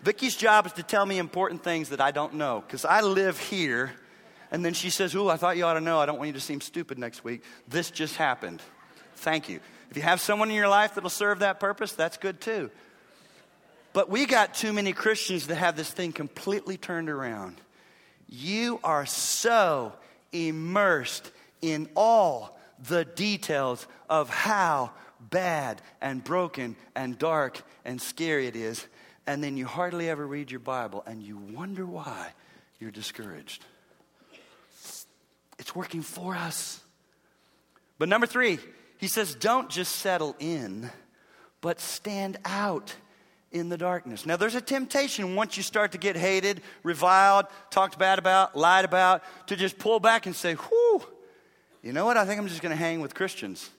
[0.02, 3.40] Vicky's job is to tell me important things that I don't know because I live
[3.40, 3.92] here.
[4.52, 6.00] And then she says, Ooh, I thought you ought to know.
[6.00, 7.44] I don't want you to seem stupid next week.
[7.68, 8.62] This just happened.
[9.16, 9.60] Thank you.
[9.90, 12.70] If you have someone in your life that'll serve that purpose, that's good too.
[13.94, 17.56] But we got too many Christians that have this thing completely turned around.
[18.28, 19.94] You are so
[20.32, 21.32] immersed
[21.62, 28.86] in all the details of how bad and broken and dark and scary it is.
[29.28, 32.30] And then you hardly ever read your Bible and you wonder why
[32.80, 33.64] you're discouraged.
[35.60, 36.80] It's working for us.
[38.00, 38.58] But number three,
[38.98, 40.90] he says, don't just settle in,
[41.62, 42.96] but stand out
[43.52, 44.26] in the darkness.
[44.26, 48.86] Now, there's a temptation once you start to get hated, reviled, talked bad about, lied
[48.86, 51.04] about, to just pull back and say, whew,
[51.82, 52.18] you know what?
[52.18, 53.70] I think I'm just going to hang with Christians.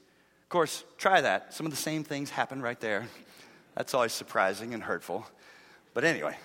[0.43, 1.55] Of course, try that.
[1.55, 3.07] Some of the same things happen right there.
[3.77, 5.27] That's always surprising and hurtful.
[5.95, 6.37] But anyway,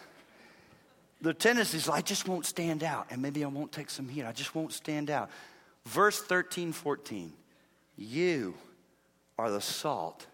[1.22, 4.26] the tendency is I just won't stand out, and maybe I won't take some heat.
[4.26, 5.30] I just won't stand out.
[5.86, 7.34] Verse 13, 14.
[7.98, 8.56] You
[9.38, 10.26] are the salt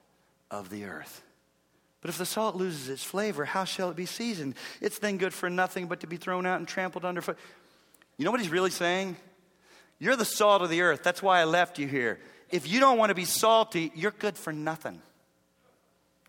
[0.49, 1.23] of the earth.
[2.01, 4.55] But if the salt loses its flavor, how shall it be seasoned?
[4.79, 7.37] It's then good for nothing but to be thrown out and trampled underfoot.
[8.17, 9.17] You know what he's really saying?
[9.99, 11.03] You're the salt of the earth.
[11.03, 12.19] That's why I left you here.
[12.49, 15.01] If you don't want to be salty, you're good for nothing.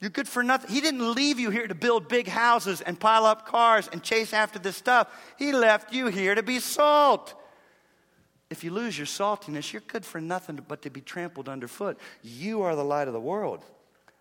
[0.01, 0.71] You're good for nothing.
[0.71, 4.33] He didn't leave you here to build big houses and pile up cars and chase
[4.33, 5.09] after this stuff.
[5.39, 7.35] He left you here to be salt.
[8.49, 11.99] If you lose your saltiness, you're good for nothing but to be trampled underfoot.
[12.23, 13.65] You are the light of the world.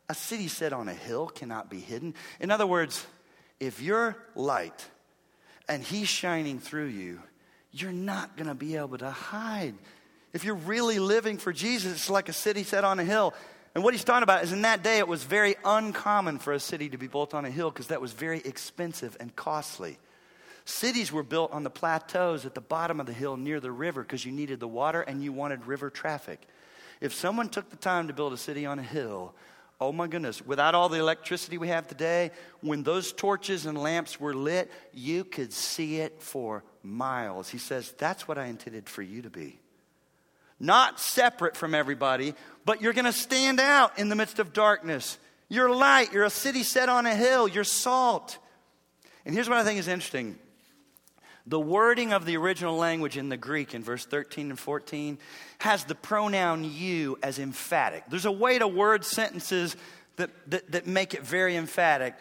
[0.10, 2.14] A city set on a hill cannot be hidden.
[2.40, 3.06] In other words,
[3.60, 4.86] if you're light
[5.68, 7.22] and He's shining through you,
[7.72, 9.76] you're not going to be able to hide.
[10.34, 13.34] If you're really living for Jesus, it's like a city set on a hill.
[13.76, 16.60] And what he's talking about is in that day, it was very uncommon for a
[16.60, 19.98] city to be built on a hill because that was very expensive and costly.
[20.66, 24.02] Cities were built on the plateaus at the bottom of the hill near the river
[24.02, 26.42] because you needed the water and you wanted river traffic.
[27.02, 29.34] If someone took the time to build a city on a hill,
[29.82, 34.20] Oh my goodness, without all the electricity we have today, when those torches and lamps
[34.20, 37.48] were lit, you could see it for miles.
[37.48, 39.58] He says, That's what I intended for you to be.
[40.60, 42.34] Not separate from everybody,
[42.66, 45.18] but you're going to stand out in the midst of darkness.
[45.48, 48.38] You're light, you're a city set on a hill, you're salt.
[49.26, 50.38] And here's what I think is interesting
[51.48, 55.18] the wording of the original language in the Greek in verse 13 and 14
[55.60, 58.04] has the pronoun you as emphatic.
[58.08, 59.76] There's a way to word sentences
[60.18, 62.14] that, that, that make it very emphatic.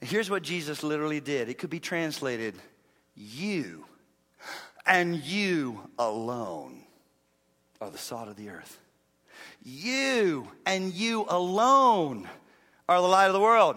[0.00, 2.54] Here's what Jesus literally did it could be translated
[3.16, 3.84] you
[4.86, 6.84] and you alone
[7.80, 8.78] are the salt of the earth.
[9.62, 12.28] You and you alone
[12.88, 13.76] are the light of the world.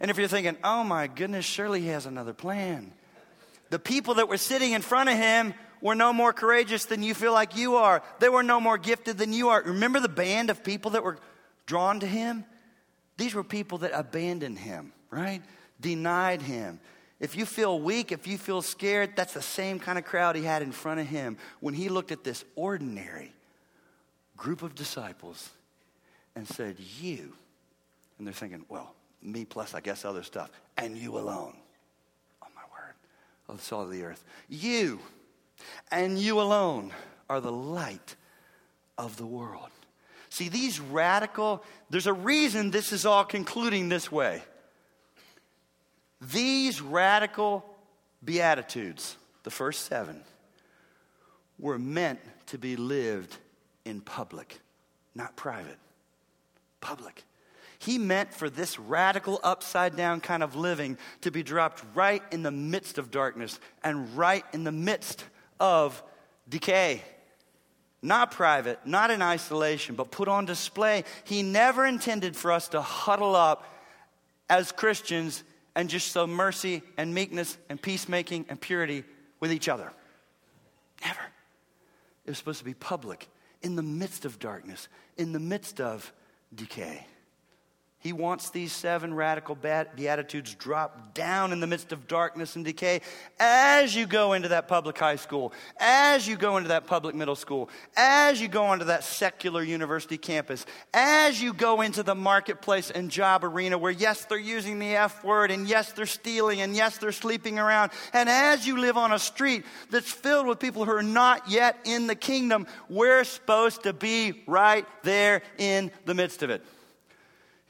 [0.00, 2.92] And if you're thinking, oh my goodness, surely he has another plan
[3.72, 7.14] the people that were sitting in front of him were no more courageous than you
[7.14, 8.02] feel like you are.
[8.18, 9.62] They were no more gifted than you are.
[9.62, 11.16] Remember the band of people that were
[11.64, 12.44] drawn to him?
[13.16, 15.40] These were people that abandoned him, right?
[15.80, 16.80] Denied him.
[17.22, 20.42] If you feel weak, if you feel scared, that's the same kind of crowd he
[20.42, 23.32] had in front of him when he looked at this ordinary
[24.36, 25.48] group of disciples
[26.34, 27.32] and said, You.
[28.18, 31.54] And they're thinking, Well, me plus, I guess, other stuff, and you alone
[32.42, 32.94] Oh, my word,
[33.48, 34.24] of the salt of the earth.
[34.48, 34.98] You
[35.92, 36.92] and you alone
[37.30, 38.16] are the light
[38.98, 39.70] of the world.
[40.28, 44.42] See, these radical, there's a reason this is all concluding this way.
[46.30, 47.64] These radical
[48.24, 50.22] beatitudes, the first seven,
[51.58, 53.36] were meant to be lived
[53.84, 54.60] in public,
[55.14, 55.78] not private.
[56.80, 57.24] Public.
[57.78, 62.44] He meant for this radical upside down kind of living to be dropped right in
[62.44, 65.24] the midst of darkness and right in the midst
[65.58, 66.00] of
[66.48, 67.02] decay.
[68.00, 71.02] Not private, not in isolation, but put on display.
[71.24, 73.64] He never intended for us to huddle up
[74.48, 75.42] as Christians
[75.74, 79.04] and just show mercy and meekness and peacemaking and purity
[79.40, 79.92] with each other.
[81.04, 81.20] Never.
[82.24, 83.28] It was supposed to be public,
[83.62, 86.12] in the midst of darkness, in the midst of
[86.54, 87.06] decay.
[88.02, 93.00] He wants these seven radical beatitudes dropped down in the midst of darkness and decay
[93.38, 97.36] as you go into that public high school, as you go into that public middle
[97.36, 102.90] school, as you go onto that secular university campus, as you go into the marketplace
[102.90, 106.74] and job arena where, yes, they're using the F word, and yes, they're stealing, and
[106.74, 110.84] yes, they're sleeping around, and as you live on a street that's filled with people
[110.84, 116.14] who are not yet in the kingdom, we're supposed to be right there in the
[116.14, 116.64] midst of it.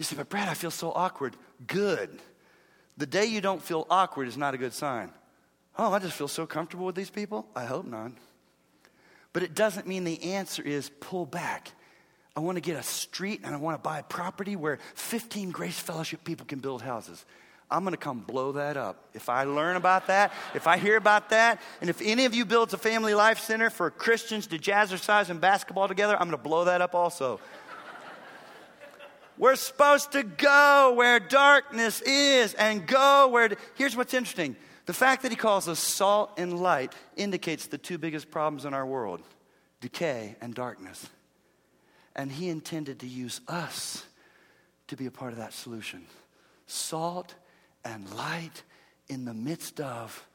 [0.02, 1.36] You say, but Brad, I feel so awkward.
[1.64, 2.10] Good.
[2.96, 5.12] The day you don't feel awkward is not a good sign.
[5.78, 7.46] Oh, I just feel so comfortable with these people?
[7.54, 8.10] I hope not.
[9.32, 11.70] But it doesn't mean the answer is pull back.
[12.34, 15.78] I want to get a street and I want to buy property where 15 Grace
[15.78, 17.24] Fellowship people can build houses.
[17.70, 19.08] I'm going to come blow that up.
[19.14, 22.44] If I learn about that, if I hear about that, and if any of you
[22.44, 26.42] builds a family life center for Christians to jazzercise and basketball together, I'm going to
[26.42, 27.38] blow that up also.
[29.38, 33.50] We're supposed to go where darkness is and go where.
[33.74, 34.56] Here's what's interesting
[34.86, 38.74] the fact that he calls us salt and light indicates the two biggest problems in
[38.74, 39.22] our world
[39.80, 41.08] decay and darkness.
[42.14, 44.04] And he intended to use us
[44.88, 46.06] to be a part of that solution.
[46.66, 47.34] Salt
[47.84, 48.62] and light
[49.08, 50.26] in the midst of.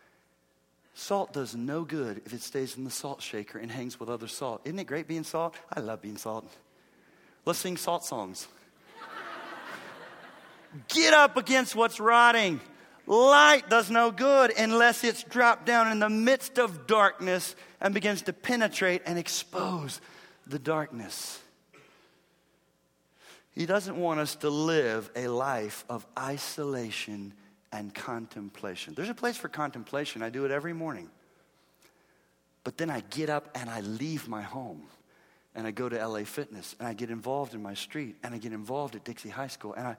[0.93, 4.27] Salt does no good if it stays in the salt shaker and hangs with other
[4.27, 4.61] salt.
[4.65, 5.55] Isn't it great being salt?
[5.71, 6.51] I love being salt.
[7.45, 8.47] Let's sing salt songs.
[10.89, 12.59] Get up against what's rotting.
[13.05, 18.23] Light does no good unless it's dropped down in the midst of darkness and begins
[18.23, 20.01] to penetrate and expose
[20.45, 21.39] the darkness.
[23.51, 27.33] He doesn't want us to live a life of isolation
[27.71, 28.93] and contemplation.
[28.93, 30.21] There's a place for contemplation.
[30.21, 31.09] I do it every morning.
[32.63, 34.83] But then I get up and I leave my home
[35.55, 38.37] and I go to LA Fitness and I get involved in my street and I
[38.37, 39.97] get involved at Dixie High School and I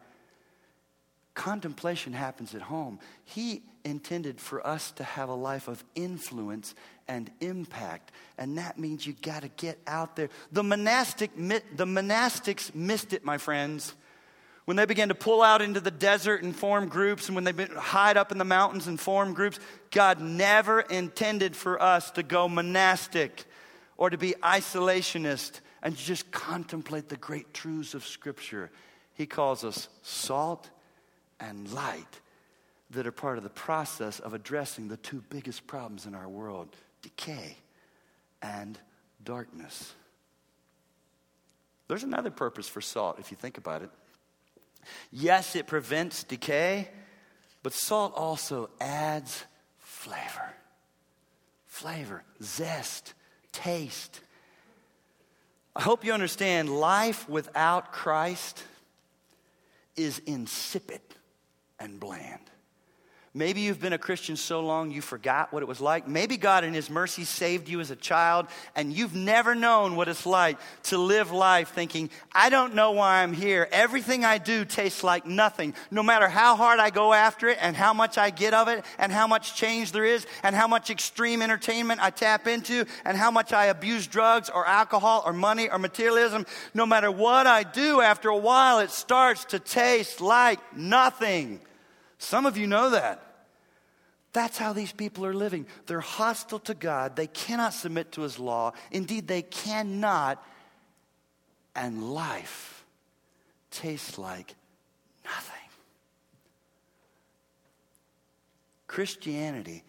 [1.39, 2.99] Contemplation happens at home.
[3.25, 6.75] He intended for us to have a life of influence
[7.07, 10.31] and impact, and that means you got to get out there.
[10.51, 13.95] The monastic the monastics missed it, my friends.
[14.65, 17.53] When they began to pull out into the desert and form groups, and when they
[17.67, 19.61] hide up in the mountains and form groups,
[19.93, 23.45] God never intended for us to go monastic
[23.97, 28.73] or to be isolationist and just contemplate the great truths of Scripture.
[29.15, 30.71] He calls us salt
[31.41, 32.21] and light
[32.91, 36.75] that are part of the process of addressing the two biggest problems in our world
[37.03, 37.57] decay
[38.43, 38.79] and
[39.23, 39.93] darkness.
[41.87, 43.91] There's another purpose for salt if you think about it.
[45.13, 46.89] Yes, it prevents decay,
[47.63, 49.45] but salt also adds
[49.79, 50.55] flavor.
[51.67, 53.15] Flavor, zest,
[53.53, 54.21] taste.
[55.77, 58.65] I hope you understand life without Christ
[59.97, 61.01] is insipid
[61.79, 62.49] and bland.
[63.35, 66.09] Maybe you've been a Christian so long you forgot what it was like.
[66.09, 70.09] Maybe God, in His mercy, saved you as a child and you've never known what
[70.09, 73.69] it's like to live life thinking, I don't know why I'm here.
[73.71, 75.75] Everything I do tastes like nothing.
[75.91, 78.85] No matter how hard I go after it and how much I get of it
[78.99, 83.17] and how much change there is and how much extreme entertainment I tap into and
[83.17, 87.63] how much I abuse drugs or alcohol or money or materialism, no matter what I
[87.63, 91.61] do, after a while it starts to taste like nothing.
[92.19, 93.25] Some of you know that.
[94.33, 95.67] That's how these people are living.
[95.87, 97.17] They're hostile to God.
[97.17, 98.73] They cannot submit to His law.
[98.91, 100.45] Indeed, they cannot.
[101.75, 102.85] And life
[103.71, 104.55] tastes like
[105.25, 105.55] nothing.
[108.87, 109.85] Christianity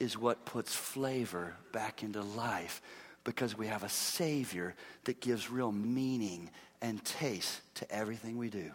[0.00, 2.80] is what puts flavor back into life
[3.24, 4.74] because we have a Savior
[5.04, 8.70] that gives real meaning and taste to everything we do.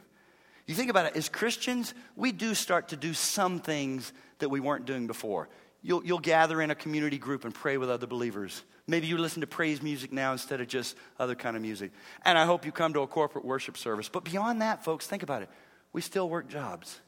[0.70, 4.60] You think about it, as Christians, we do start to do some things that we
[4.60, 5.50] weren't doing before.
[5.82, 8.62] You'll, you'll gather in a community group and pray with other believers.
[8.86, 11.92] Maybe you listen to praise music now instead of just other kind of music.
[12.24, 14.10] And I hope you come to a corporate worship service.
[14.10, 15.50] But beyond that, folks, think about it.
[15.92, 17.00] We still work jobs.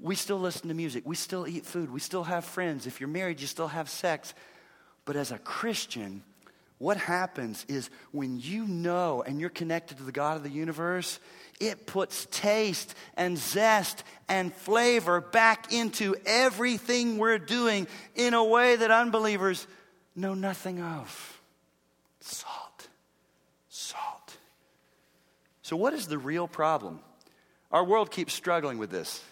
[0.00, 1.04] We still listen to music.
[1.06, 1.92] We still eat food.
[1.92, 2.88] We still have friends.
[2.88, 4.34] If you're married, you still have sex.
[5.04, 6.24] But as a Christian,
[6.80, 11.20] what happens is when you know and you're connected to the God of the universe,
[11.60, 18.76] it puts taste and zest and flavor back into everything we're doing in a way
[18.76, 19.66] that unbelievers
[20.16, 21.42] know nothing of.
[22.20, 22.88] Salt.
[23.68, 24.38] Salt.
[25.60, 27.00] So, what is the real problem?
[27.70, 29.22] Our world keeps struggling with this.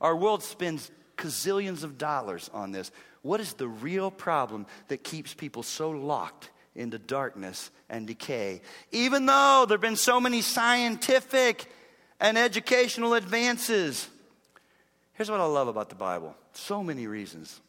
[0.00, 2.90] Our world spends gazillions of dollars on this.
[3.20, 8.62] What is the real problem that keeps people so locked into darkness and decay.
[8.92, 11.66] Even though there have been so many scientific
[12.20, 14.08] and educational advances.
[15.12, 17.60] Here's what I love about the Bible so many reasons.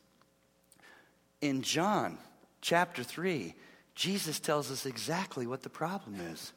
[1.41, 2.17] In John
[2.61, 3.53] chapter 3,
[3.95, 6.53] Jesus tells us exactly what the problem is.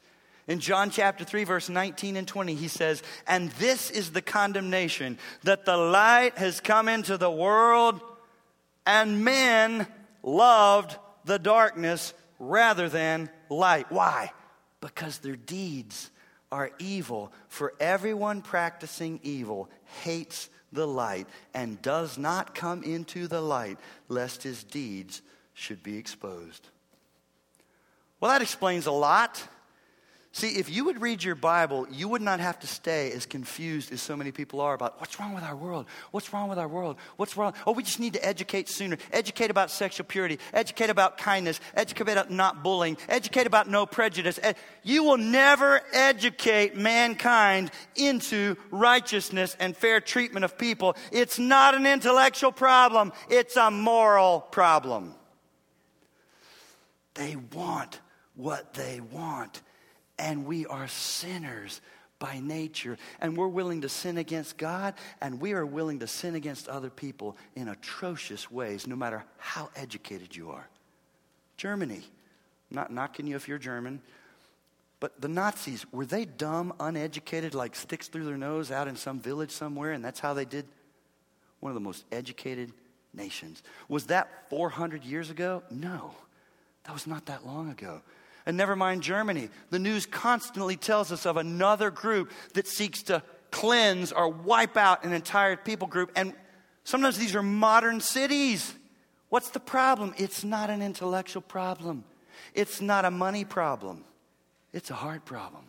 [0.47, 5.19] In John chapter 3, verse 19 and 20, he says, And this is the condemnation
[5.43, 8.01] that the light has come into the world,
[8.85, 9.85] and men
[10.23, 10.95] loved
[11.25, 13.91] the darkness rather than light.
[13.91, 14.31] Why?
[14.81, 16.09] Because their deeds
[16.51, 19.69] are evil, for everyone practicing evil
[20.03, 23.77] hates the light and does not come into the light,
[24.07, 25.21] lest his deeds
[25.53, 26.69] should be exposed.
[28.19, 29.47] Well, that explains a lot.
[30.39, 33.91] See, if you would read your Bible, you would not have to stay as confused
[33.91, 35.85] as so many people are about what's wrong with our world?
[36.11, 36.95] What's wrong with our world?
[37.17, 37.53] What's wrong?
[37.67, 38.97] Oh, we just need to educate sooner.
[39.11, 40.39] Educate about sexual purity.
[40.53, 41.59] Educate about kindness.
[41.75, 42.95] Educate about not bullying.
[43.09, 44.39] Educate about no prejudice.
[44.81, 50.95] You will never educate mankind into righteousness and fair treatment of people.
[51.11, 55.15] It's not an intellectual problem, it's a moral problem.
[57.15, 57.99] They want
[58.35, 59.63] what they want
[60.19, 61.81] and we are sinners
[62.19, 62.97] by nature.
[63.21, 66.89] And we're willing to sin against God, and we are willing to sin against other
[66.89, 70.67] people in atrocious ways, no matter how educated you are.
[71.57, 72.03] Germany,
[72.69, 74.01] I'm not knocking you if you're German,
[74.99, 79.19] but the Nazis, were they dumb, uneducated, like sticks through their nose out in some
[79.19, 80.65] village somewhere, and that's how they did?
[81.61, 82.73] One of the most educated
[83.13, 83.63] nations.
[83.87, 85.63] Was that 400 years ago?
[85.71, 86.13] No,
[86.83, 88.01] that was not that long ago.
[88.49, 89.49] And never mind Germany.
[89.69, 93.21] The news constantly tells us of another group that seeks to
[93.51, 96.11] cleanse or wipe out an entire people group.
[96.15, 96.33] And
[96.83, 98.73] sometimes these are modern cities.
[99.29, 100.15] What's the problem?
[100.17, 102.05] It's not an intellectual problem,
[102.55, 104.03] it's not a money problem,
[104.73, 105.65] it's a heart problem.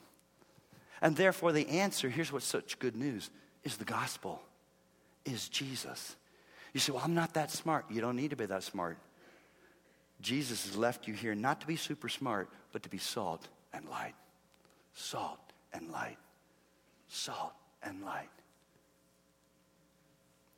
[1.02, 3.28] And therefore, the answer here's what's such good news
[3.62, 4.40] is the gospel,
[5.26, 6.16] is Jesus.
[6.72, 7.84] You say, Well, I'm not that smart.
[7.90, 8.96] You don't need to be that smart.
[10.20, 13.88] Jesus has left you here not to be super smart, but to be salt and
[13.88, 14.14] light.
[14.94, 15.40] Salt
[15.72, 16.18] and light.
[17.08, 18.28] Salt and light.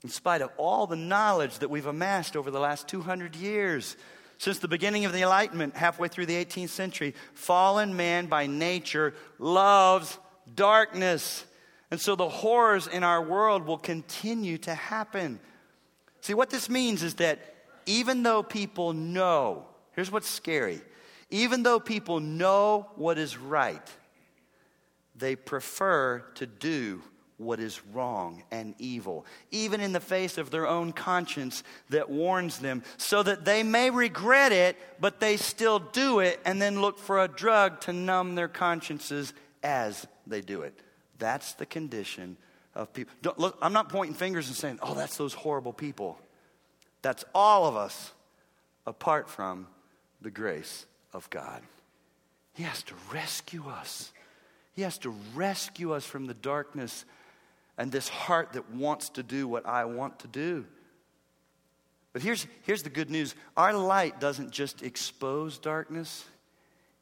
[0.02, 3.96] In spite of all the knowledge that we've amassed over the last 200 years,
[4.38, 9.14] since the beginning of the Enlightenment, halfway through the 18th century, fallen man by nature
[9.38, 10.18] loves
[10.56, 11.44] darkness.
[11.92, 15.38] And so the horrors in our world will continue to happen.
[16.22, 17.51] See, what this means is that
[17.86, 20.80] even though people know, here's what's scary
[21.32, 23.90] even though people know what is right,
[25.16, 27.02] they prefer to do
[27.38, 32.58] what is wrong and evil, even in the face of their own conscience that warns
[32.58, 36.98] them, so that they may regret it, but they still do it and then look
[36.98, 40.78] for a drug to numb their consciences as they do it.
[41.18, 42.36] That's the condition
[42.74, 43.14] of people.
[43.38, 46.18] Look, I'm not pointing fingers and saying, oh, that's those horrible people.
[47.02, 48.12] That's all of us
[48.86, 49.66] apart from
[50.20, 51.62] the grace of God.
[52.54, 54.12] He has to rescue us.
[54.74, 57.04] He has to rescue us from the darkness
[57.76, 60.64] and this heart that wants to do what I want to do.
[62.12, 66.24] But here's, here's the good news our light doesn't just expose darkness,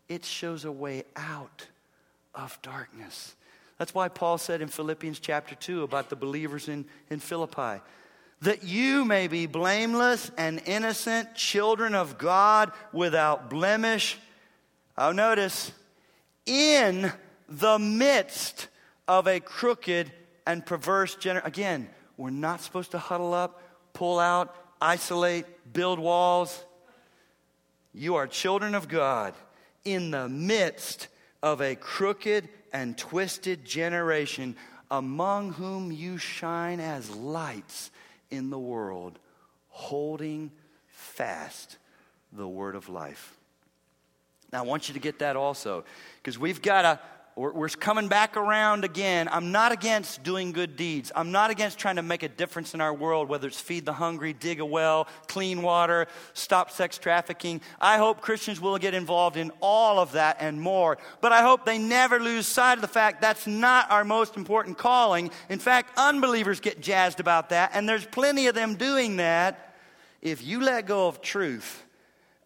[0.08, 1.66] it shows a way out
[2.34, 3.34] of darkness.
[3.78, 7.82] That's why Paul said in Philippians chapter 2 about the believers in, in Philippi
[8.42, 14.18] that you may be blameless and innocent, children of God without blemish.
[14.96, 15.72] Oh, notice,
[16.46, 17.12] in
[17.48, 18.68] the midst
[19.06, 20.10] of a crooked
[20.46, 21.46] and perverse generation.
[21.46, 23.62] Again, we're not supposed to huddle up,
[23.92, 26.64] pull out, isolate, build walls.
[27.92, 29.34] You are children of God
[29.84, 31.08] in the midst
[31.42, 34.56] of a crooked and twisted generation
[34.90, 37.90] among whom you shine as lights
[38.30, 39.18] in the world
[39.68, 40.50] holding
[40.88, 41.76] fast
[42.32, 43.36] the word of life.
[44.52, 45.84] Now, I want you to get that also,
[46.16, 47.00] because we've got to
[47.40, 49.26] we're, we're coming back around again.
[49.32, 51.10] I'm not against doing good deeds.
[51.16, 53.94] I'm not against trying to make a difference in our world, whether it's feed the
[53.94, 57.62] hungry, dig a well, clean water, stop sex trafficking.
[57.80, 60.98] I hope Christians will get involved in all of that and more.
[61.22, 64.76] But I hope they never lose sight of the fact that's not our most important
[64.76, 65.30] calling.
[65.48, 69.74] In fact, unbelievers get jazzed about that, and there's plenty of them doing that.
[70.20, 71.86] If you let go of truth,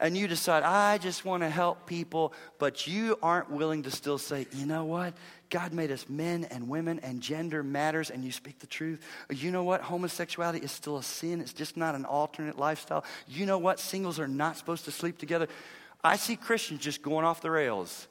[0.00, 4.18] and you decide, I just want to help people, but you aren't willing to still
[4.18, 5.14] say, you know what?
[5.50, 9.00] God made us men and women, and gender matters, and you speak the truth.
[9.30, 9.82] You know what?
[9.82, 13.04] Homosexuality is still a sin, it's just not an alternate lifestyle.
[13.28, 13.78] You know what?
[13.78, 15.46] Singles are not supposed to sleep together.
[16.02, 18.08] I see Christians just going off the rails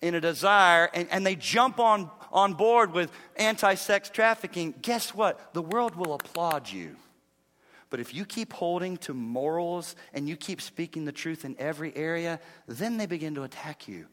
[0.00, 4.74] in a desire, and, and they jump on, on board with anti sex trafficking.
[4.82, 5.54] Guess what?
[5.54, 6.96] The world will applaud you.
[7.92, 11.94] But if you keep holding to morals and you keep speaking the truth in every
[11.94, 14.06] area, then they begin to attack you.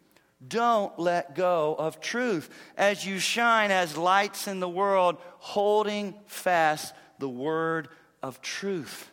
[0.46, 6.94] Don't let go of truth as you shine as lights in the world, holding fast
[7.20, 7.88] the word
[8.22, 9.10] of truth.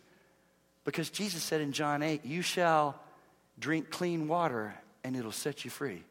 [0.84, 3.00] Because Jesus said in John 8, You shall
[3.60, 6.02] drink clean water and it'll set you free.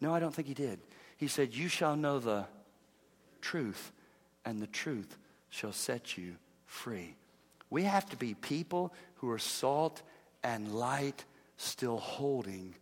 [0.00, 0.80] No, I don't think he did.
[1.18, 2.46] He said, You shall know the
[3.42, 3.92] truth,
[4.42, 5.18] and the truth
[5.50, 7.16] shall set you free.
[7.74, 10.00] We have to be people who are salt
[10.44, 11.24] and light,
[11.56, 12.76] still holding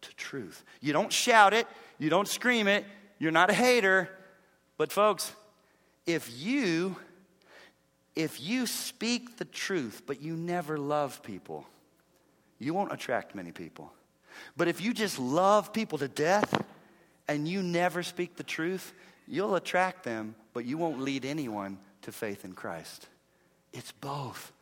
[0.00, 0.64] to truth.
[0.80, 1.68] You don't shout it,
[2.00, 2.84] you don't scream it,
[3.20, 4.10] you're not a hater.
[4.78, 5.32] But folks,
[6.06, 6.96] if you
[8.16, 11.64] if you speak the truth but you never love people,
[12.58, 13.92] you won't attract many people.
[14.56, 16.64] But if you just love people to death
[17.28, 18.92] and you never speak the truth,
[19.28, 23.06] you'll attract them, but you won't lead anyone to faith in Christ.
[23.72, 24.52] It's both.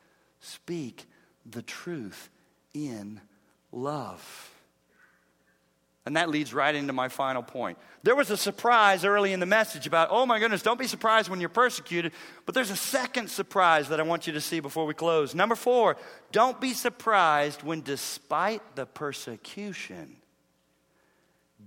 [0.41, 1.07] Speak
[1.45, 2.31] the truth
[2.75, 3.21] in
[3.73, 4.51] love.
[6.07, 7.79] And that leads right into my final point.
[8.03, 11.29] There was a surprise early in the message about, oh my goodness, don't be surprised
[11.29, 12.13] when you're persecuted.
[12.47, 15.35] But there's a second surprise that I want you to see before we close.
[15.35, 15.99] Number four,
[16.33, 20.17] don't be surprised when, despite the persecution,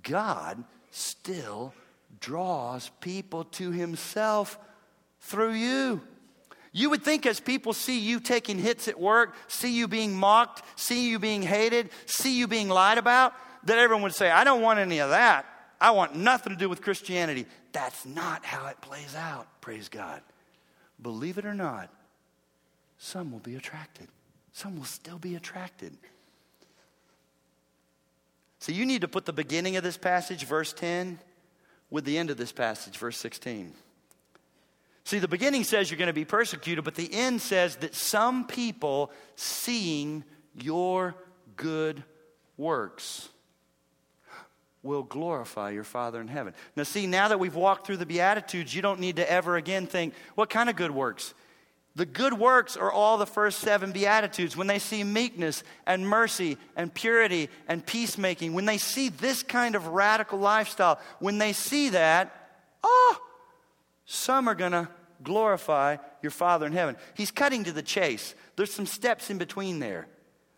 [0.02, 1.74] God still
[2.20, 4.58] draws people to himself
[5.22, 6.02] through you.
[6.74, 10.64] You would think as people see you taking hits at work, see you being mocked,
[10.76, 13.34] see you being hated, see you being lied about,
[13.66, 15.46] that everyone would say, I don't want any of that.
[15.80, 17.46] I want nothing to do with Christianity.
[17.74, 20.22] That's not how it plays out, praise God.
[21.00, 21.90] Believe it or not,
[22.98, 24.08] some will be attracted.
[24.52, 25.96] Some will still be attracted.
[28.60, 31.20] So you need to put the beginning of this passage, verse 10,
[31.92, 33.74] with the end of this passage, verse 16.
[35.06, 38.48] See, the beginning says you're going to be persecuted, but the end says that some
[38.48, 40.24] people seeing
[40.56, 41.16] your
[41.56, 42.04] good
[42.58, 43.30] works
[44.82, 46.54] will glorify your Father in heaven.
[46.76, 49.88] Now, see, now that we've walked through the Beatitudes, you don't need to ever again
[49.88, 51.34] think, what kind of good works?
[51.96, 54.58] The good works are all the first seven Beatitudes.
[54.58, 59.76] When they see meekness and mercy and purity and peacemaking, when they see this kind
[59.76, 62.36] of radical lifestyle, when they see that,
[62.84, 63.18] oh,
[64.06, 64.90] some are going to
[65.24, 66.98] glorify your Father in heaven.
[67.14, 68.36] He's cutting to the chase.
[68.56, 70.08] There's some steps in between there.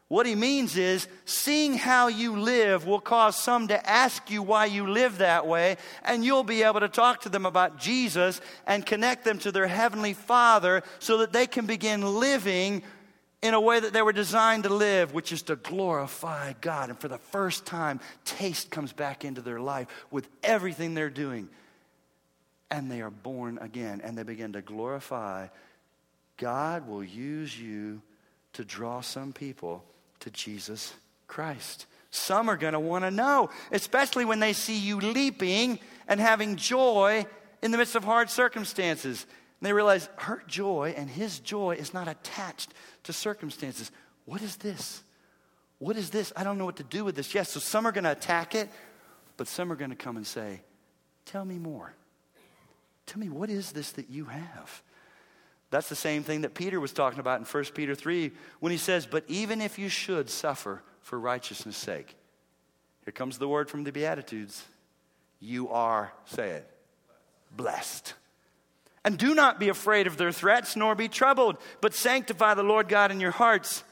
[0.07, 4.65] What he means is, seeing how you live will cause some to ask you why
[4.65, 8.85] you live that way, and you'll be able to talk to them about Jesus and
[8.85, 12.83] connect them to their Heavenly Father so that they can begin living
[13.41, 16.89] in a way that they were designed to live, which is to glorify God.
[16.89, 21.49] And for the first time, taste comes back into their life with everything they're doing.
[22.71, 25.47] And they are born again, and they begin to glorify.
[26.37, 28.01] God will use you
[28.53, 29.83] to draw some people
[30.21, 30.93] to Jesus
[31.27, 31.85] Christ.
[32.09, 36.55] Some are going to want to know, especially when they see you leaping and having
[36.55, 37.25] joy
[37.61, 39.25] in the midst of hard circumstances.
[39.59, 43.91] And they realize her joy and his joy is not attached to circumstances.
[44.25, 45.03] What is this?
[45.79, 46.31] What is this?
[46.35, 47.33] I don't know what to do with this.
[47.33, 48.69] Yes, so some are going to attack it,
[49.37, 50.61] but some are going to come and say,
[51.25, 51.93] Tell me more.
[53.05, 54.81] Tell me, what is this that you have?
[55.69, 58.77] That's the same thing that Peter was talking about in 1 Peter 3 when he
[58.77, 62.15] says, But even if you should suffer for righteousness' sake,
[63.03, 64.63] here comes the word from the Beatitudes.
[65.39, 66.71] You are, say it,
[67.55, 68.13] blessed.
[69.03, 72.87] And do not be afraid of their threats, nor be troubled, but sanctify the Lord
[72.87, 73.83] God in your hearts,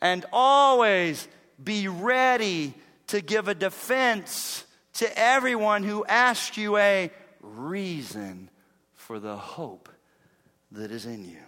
[0.00, 1.28] and always
[1.62, 2.74] be ready
[3.08, 7.12] to give a defense to everyone who asks you a
[7.42, 8.50] reason
[8.94, 9.88] for the hope
[10.72, 11.38] that is in you.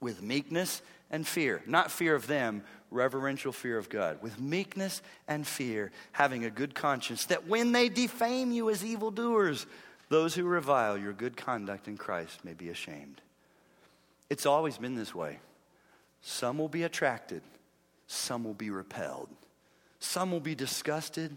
[0.00, 4.22] With meekness and fear, not fear of them, reverential fear of God.
[4.22, 9.66] With meekness and fear, having a good conscience, that when they defame you as evildoers,
[10.08, 13.20] those who revile your good conduct in Christ may be ashamed.
[14.30, 15.38] It's always been this way.
[16.20, 17.42] Some will be attracted,
[18.06, 19.28] some will be repelled,
[20.00, 21.36] some will be disgusted,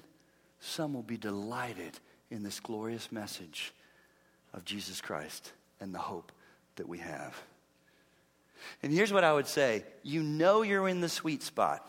[0.59, 1.99] some will be delighted
[2.31, 3.73] in this glorious message
[4.53, 6.31] of Jesus Christ and the hope
[6.75, 7.41] that we have.
[8.83, 11.87] And here's what I would say you know you're in the sweet spot,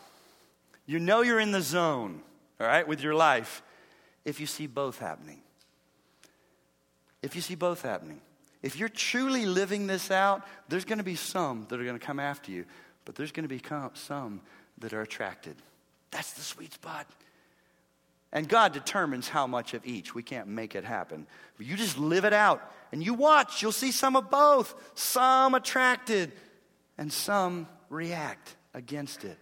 [0.85, 2.21] you know you're in the zone,
[2.59, 3.61] all right, with your life,
[4.25, 5.41] if you see both happening.
[7.21, 8.19] If you see both happening.
[8.63, 12.05] If you're truly living this out, there's going to be some that are going to
[12.05, 12.65] come after you,
[13.05, 13.61] but there's going to be
[13.93, 14.41] some
[14.79, 15.55] that are attracted.
[16.11, 17.07] That's the sweet spot.
[18.33, 20.15] And God determines how much of each.
[20.15, 21.27] We can't make it happen.
[21.57, 22.61] But you just live it out
[22.91, 23.61] and you watch.
[23.61, 24.73] You'll see some of both.
[24.95, 26.31] Some attracted
[26.97, 29.37] and some react against it.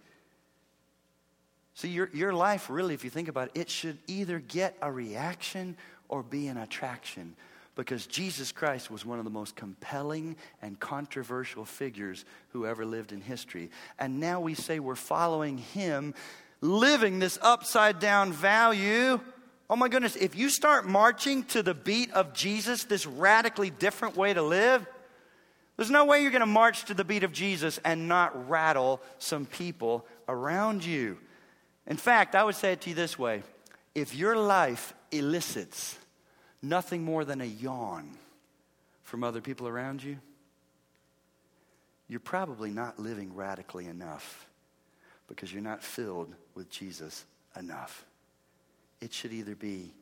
[1.74, 4.90] See, your, your life, really, if you think about it, it should either get a
[4.90, 5.76] reaction
[6.08, 7.36] or be an attraction.
[7.76, 13.12] Because Jesus Christ was one of the most compelling and controversial figures who ever lived
[13.12, 13.70] in history.
[13.98, 16.14] And now we say we're following him
[16.60, 19.20] living this upside down value.
[19.68, 24.16] Oh my goodness, if you start marching to the beat of Jesus, this radically different
[24.16, 24.86] way to live,
[25.76, 29.00] there's no way you're going to march to the beat of Jesus and not rattle
[29.18, 31.18] some people around you.
[31.86, 33.42] In fact, I would say it to you this way
[33.94, 35.98] if your life elicits
[36.62, 38.10] nothing more than a yawn
[39.02, 40.18] from other people around you,
[42.08, 44.49] you're probably not living radically enough
[45.30, 47.24] because you're not filled with Jesus
[47.56, 48.04] enough.
[49.00, 49.92] It should either be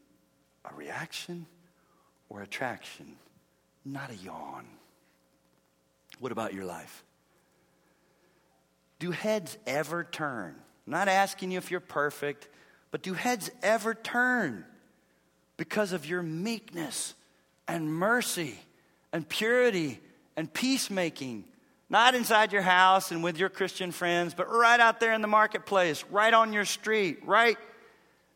[0.65, 1.47] a reaction
[2.31, 3.15] or attraction,
[3.85, 4.65] not a yawn.
[6.19, 7.05] What about your life?
[8.99, 10.57] Do heads ever turn?
[10.87, 12.49] I'm not asking you if you're perfect,
[12.91, 14.65] but do heads ever turn
[15.59, 17.15] because of your meekness
[17.69, 18.59] and mercy
[19.13, 20.01] and purity
[20.37, 21.45] and peacemaking?
[21.91, 25.29] Not inside your house and with your Christian friends, but right out there in the
[25.29, 27.57] marketplace, right on your street, right?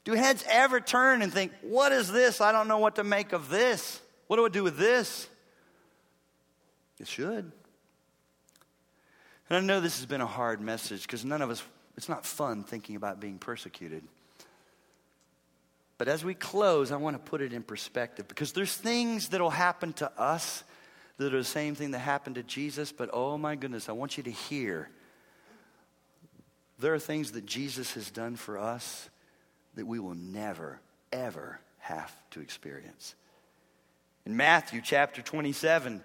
[0.05, 2.41] Do heads ever turn and think, what is this?
[2.41, 4.01] I don't know what to make of this.
[4.27, 5.29] What do I do with this?
[6.99, 7.53] It should.
[9.51, 11.63] And I know this has been a hard message because none of us,
[11.97, 14.03] it's not fun thinking about being persecuted.
[15.99, 19.41] But as we close, I want to put it in perspective because there's things that
[19.41, 20.65] will happen to us
[21.23, 24.17] that are the same thing that happened to Jesus, but oh my goodness, I want
[24.17, 24.89] you to hear.
[26.79, 29.09] There are things that Jesus has done for us
[29.75, 30.81] that we will never,
[31.13, 33.15] ever have to experience.
[34.27, 36.03] In Matthew chapter 27,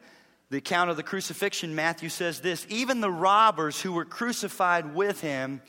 [0.49, 5.21] the account of the crucifixion, Matthew says this Even the robbers who were crucified with
[5.21, 5.61] him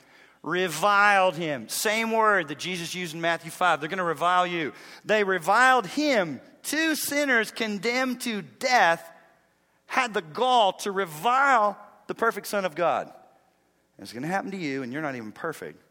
[0.42, 1.68] reviled him.
[1.68, 3.80] Same word that Jesus used in Matthew 5.
[3.80, 4.72] They're going to revile you.
[5.04, 6.40] They reviled him.
[6.62, 9.10] Two sinners condemned to death
[9.88, 11.76] had the gall to revile
[12.06, 13.06] the perfect Son of God.
[13.06, 15.82] And it's going to happen to you, and you're not even perfect.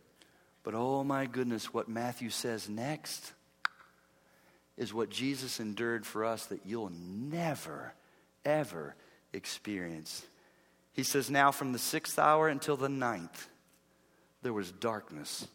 [0.64, 3.34] But oh my goodness, what Matthew says next
[4.78, 7.94] is what Jesus endured for us that you'll never
[8.46, 8.96] ever
[9.34, 10.26] experience.
[10.94, 13.50] He says, Now from the sixth hour until the ninth,
[14.42, 15.48] there was darkness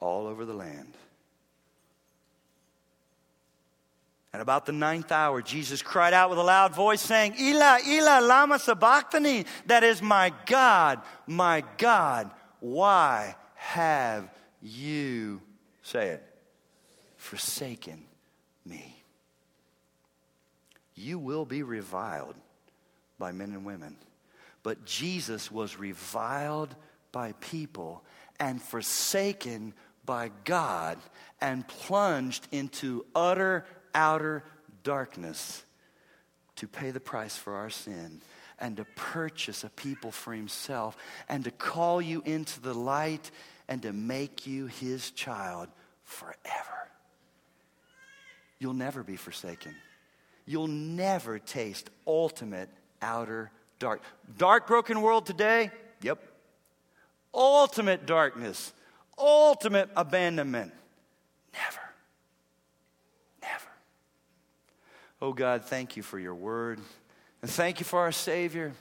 [0.00, 0.96] all over the land.
[4.32, 8.20] And about the ninth hour, Jesus cried out with a loud voice, saying, Ela, Ela,
[8.22, 9.44] Lama Sabachthani.
[9.66, 12.30] That is, my God, my God,
[12.60, 14.30] why have
[14.62, 15.42] you,
[15.82, 16.24] say it,
[17.16, 18.04] forsaken
[18.64, 19.02] me?
[20.94, 22.34] you will be reviled
[23.18, 23.96] by men and women.
[24.62, 26.74] But Jesus was reviled
[27.10, 28.04] by people
[28.38, 29.74] and forsaken
[30.04, 30.98] by God
[31.40, 33.64] and plunged into utter,
[33.94, 34.44] outer
[34.82, 35.64] darkness
[36.56, 38.20] to pay the price for our sin
[38.58, 40.96] and to purchase a people for himself
[41.28, 43.30] and to call you into the light
[43.68, 45.68] and to make you his child
[46.04, 46.36] forever.
[48.58, 49.74] You'll never be forsaken
[50.46, 52.68] you'll never taste ultimate
[53.00, 54.02] outer dark.
[54.38, 55.70] Dark, broken world today?
[56.02, 56.22] Yep.
[57.34, 58.72] Ultimate darkness,
[59.18, 60.72] ultimate abandonment.
[61.54, 61.81] Never.
[65.22, 66.80] Oh God, thank you for your word.
[67.42, 68.72] And thank you for our Savior.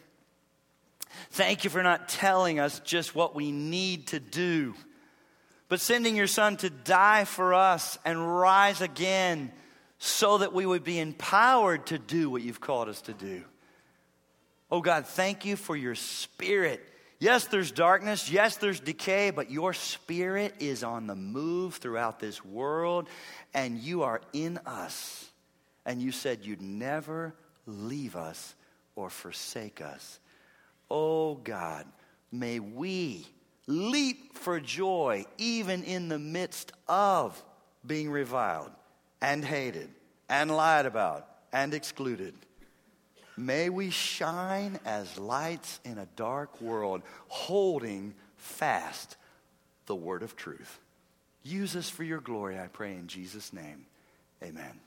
[1.30, 4.74] Thank you for not telling us just what we need to do,
[5.70, 9.52] but sending your Son to die for us and rise again
[10.00, 13.44] so that we would be empowered to do what you've called us to do.
[14.72, 16.82] Oh God, thank you for your spirit.
[17.20, 18.32] Yes, there's darkness.
[18.32, 23.10] Yes, there's decay, but your spirit is on the move throughout this world,
[23.54, 25.31] and you are in us.
[25.86, 27.34] And you said you'd never
[27.66, 28.56] leave us
[28.96, 30.20] or forsake us.
[30.90, 31.86] Oh God,
[32.32, 33.26] may we
[33.68, 37.42] leap for joy even in the midst of
[37.86, 38.72] being reviled
[39.22, 39.90] and hated
[40.30, 42.34] and lied about and excluded.
[43.38, 49.16] May we shine as lights in a dark world, holding fast
[49.86, 50.80] the word of truth.
[51.44, 53.86] Use us for your glory, I pray in Jesus' name.
[54.44, 54.80] Amen.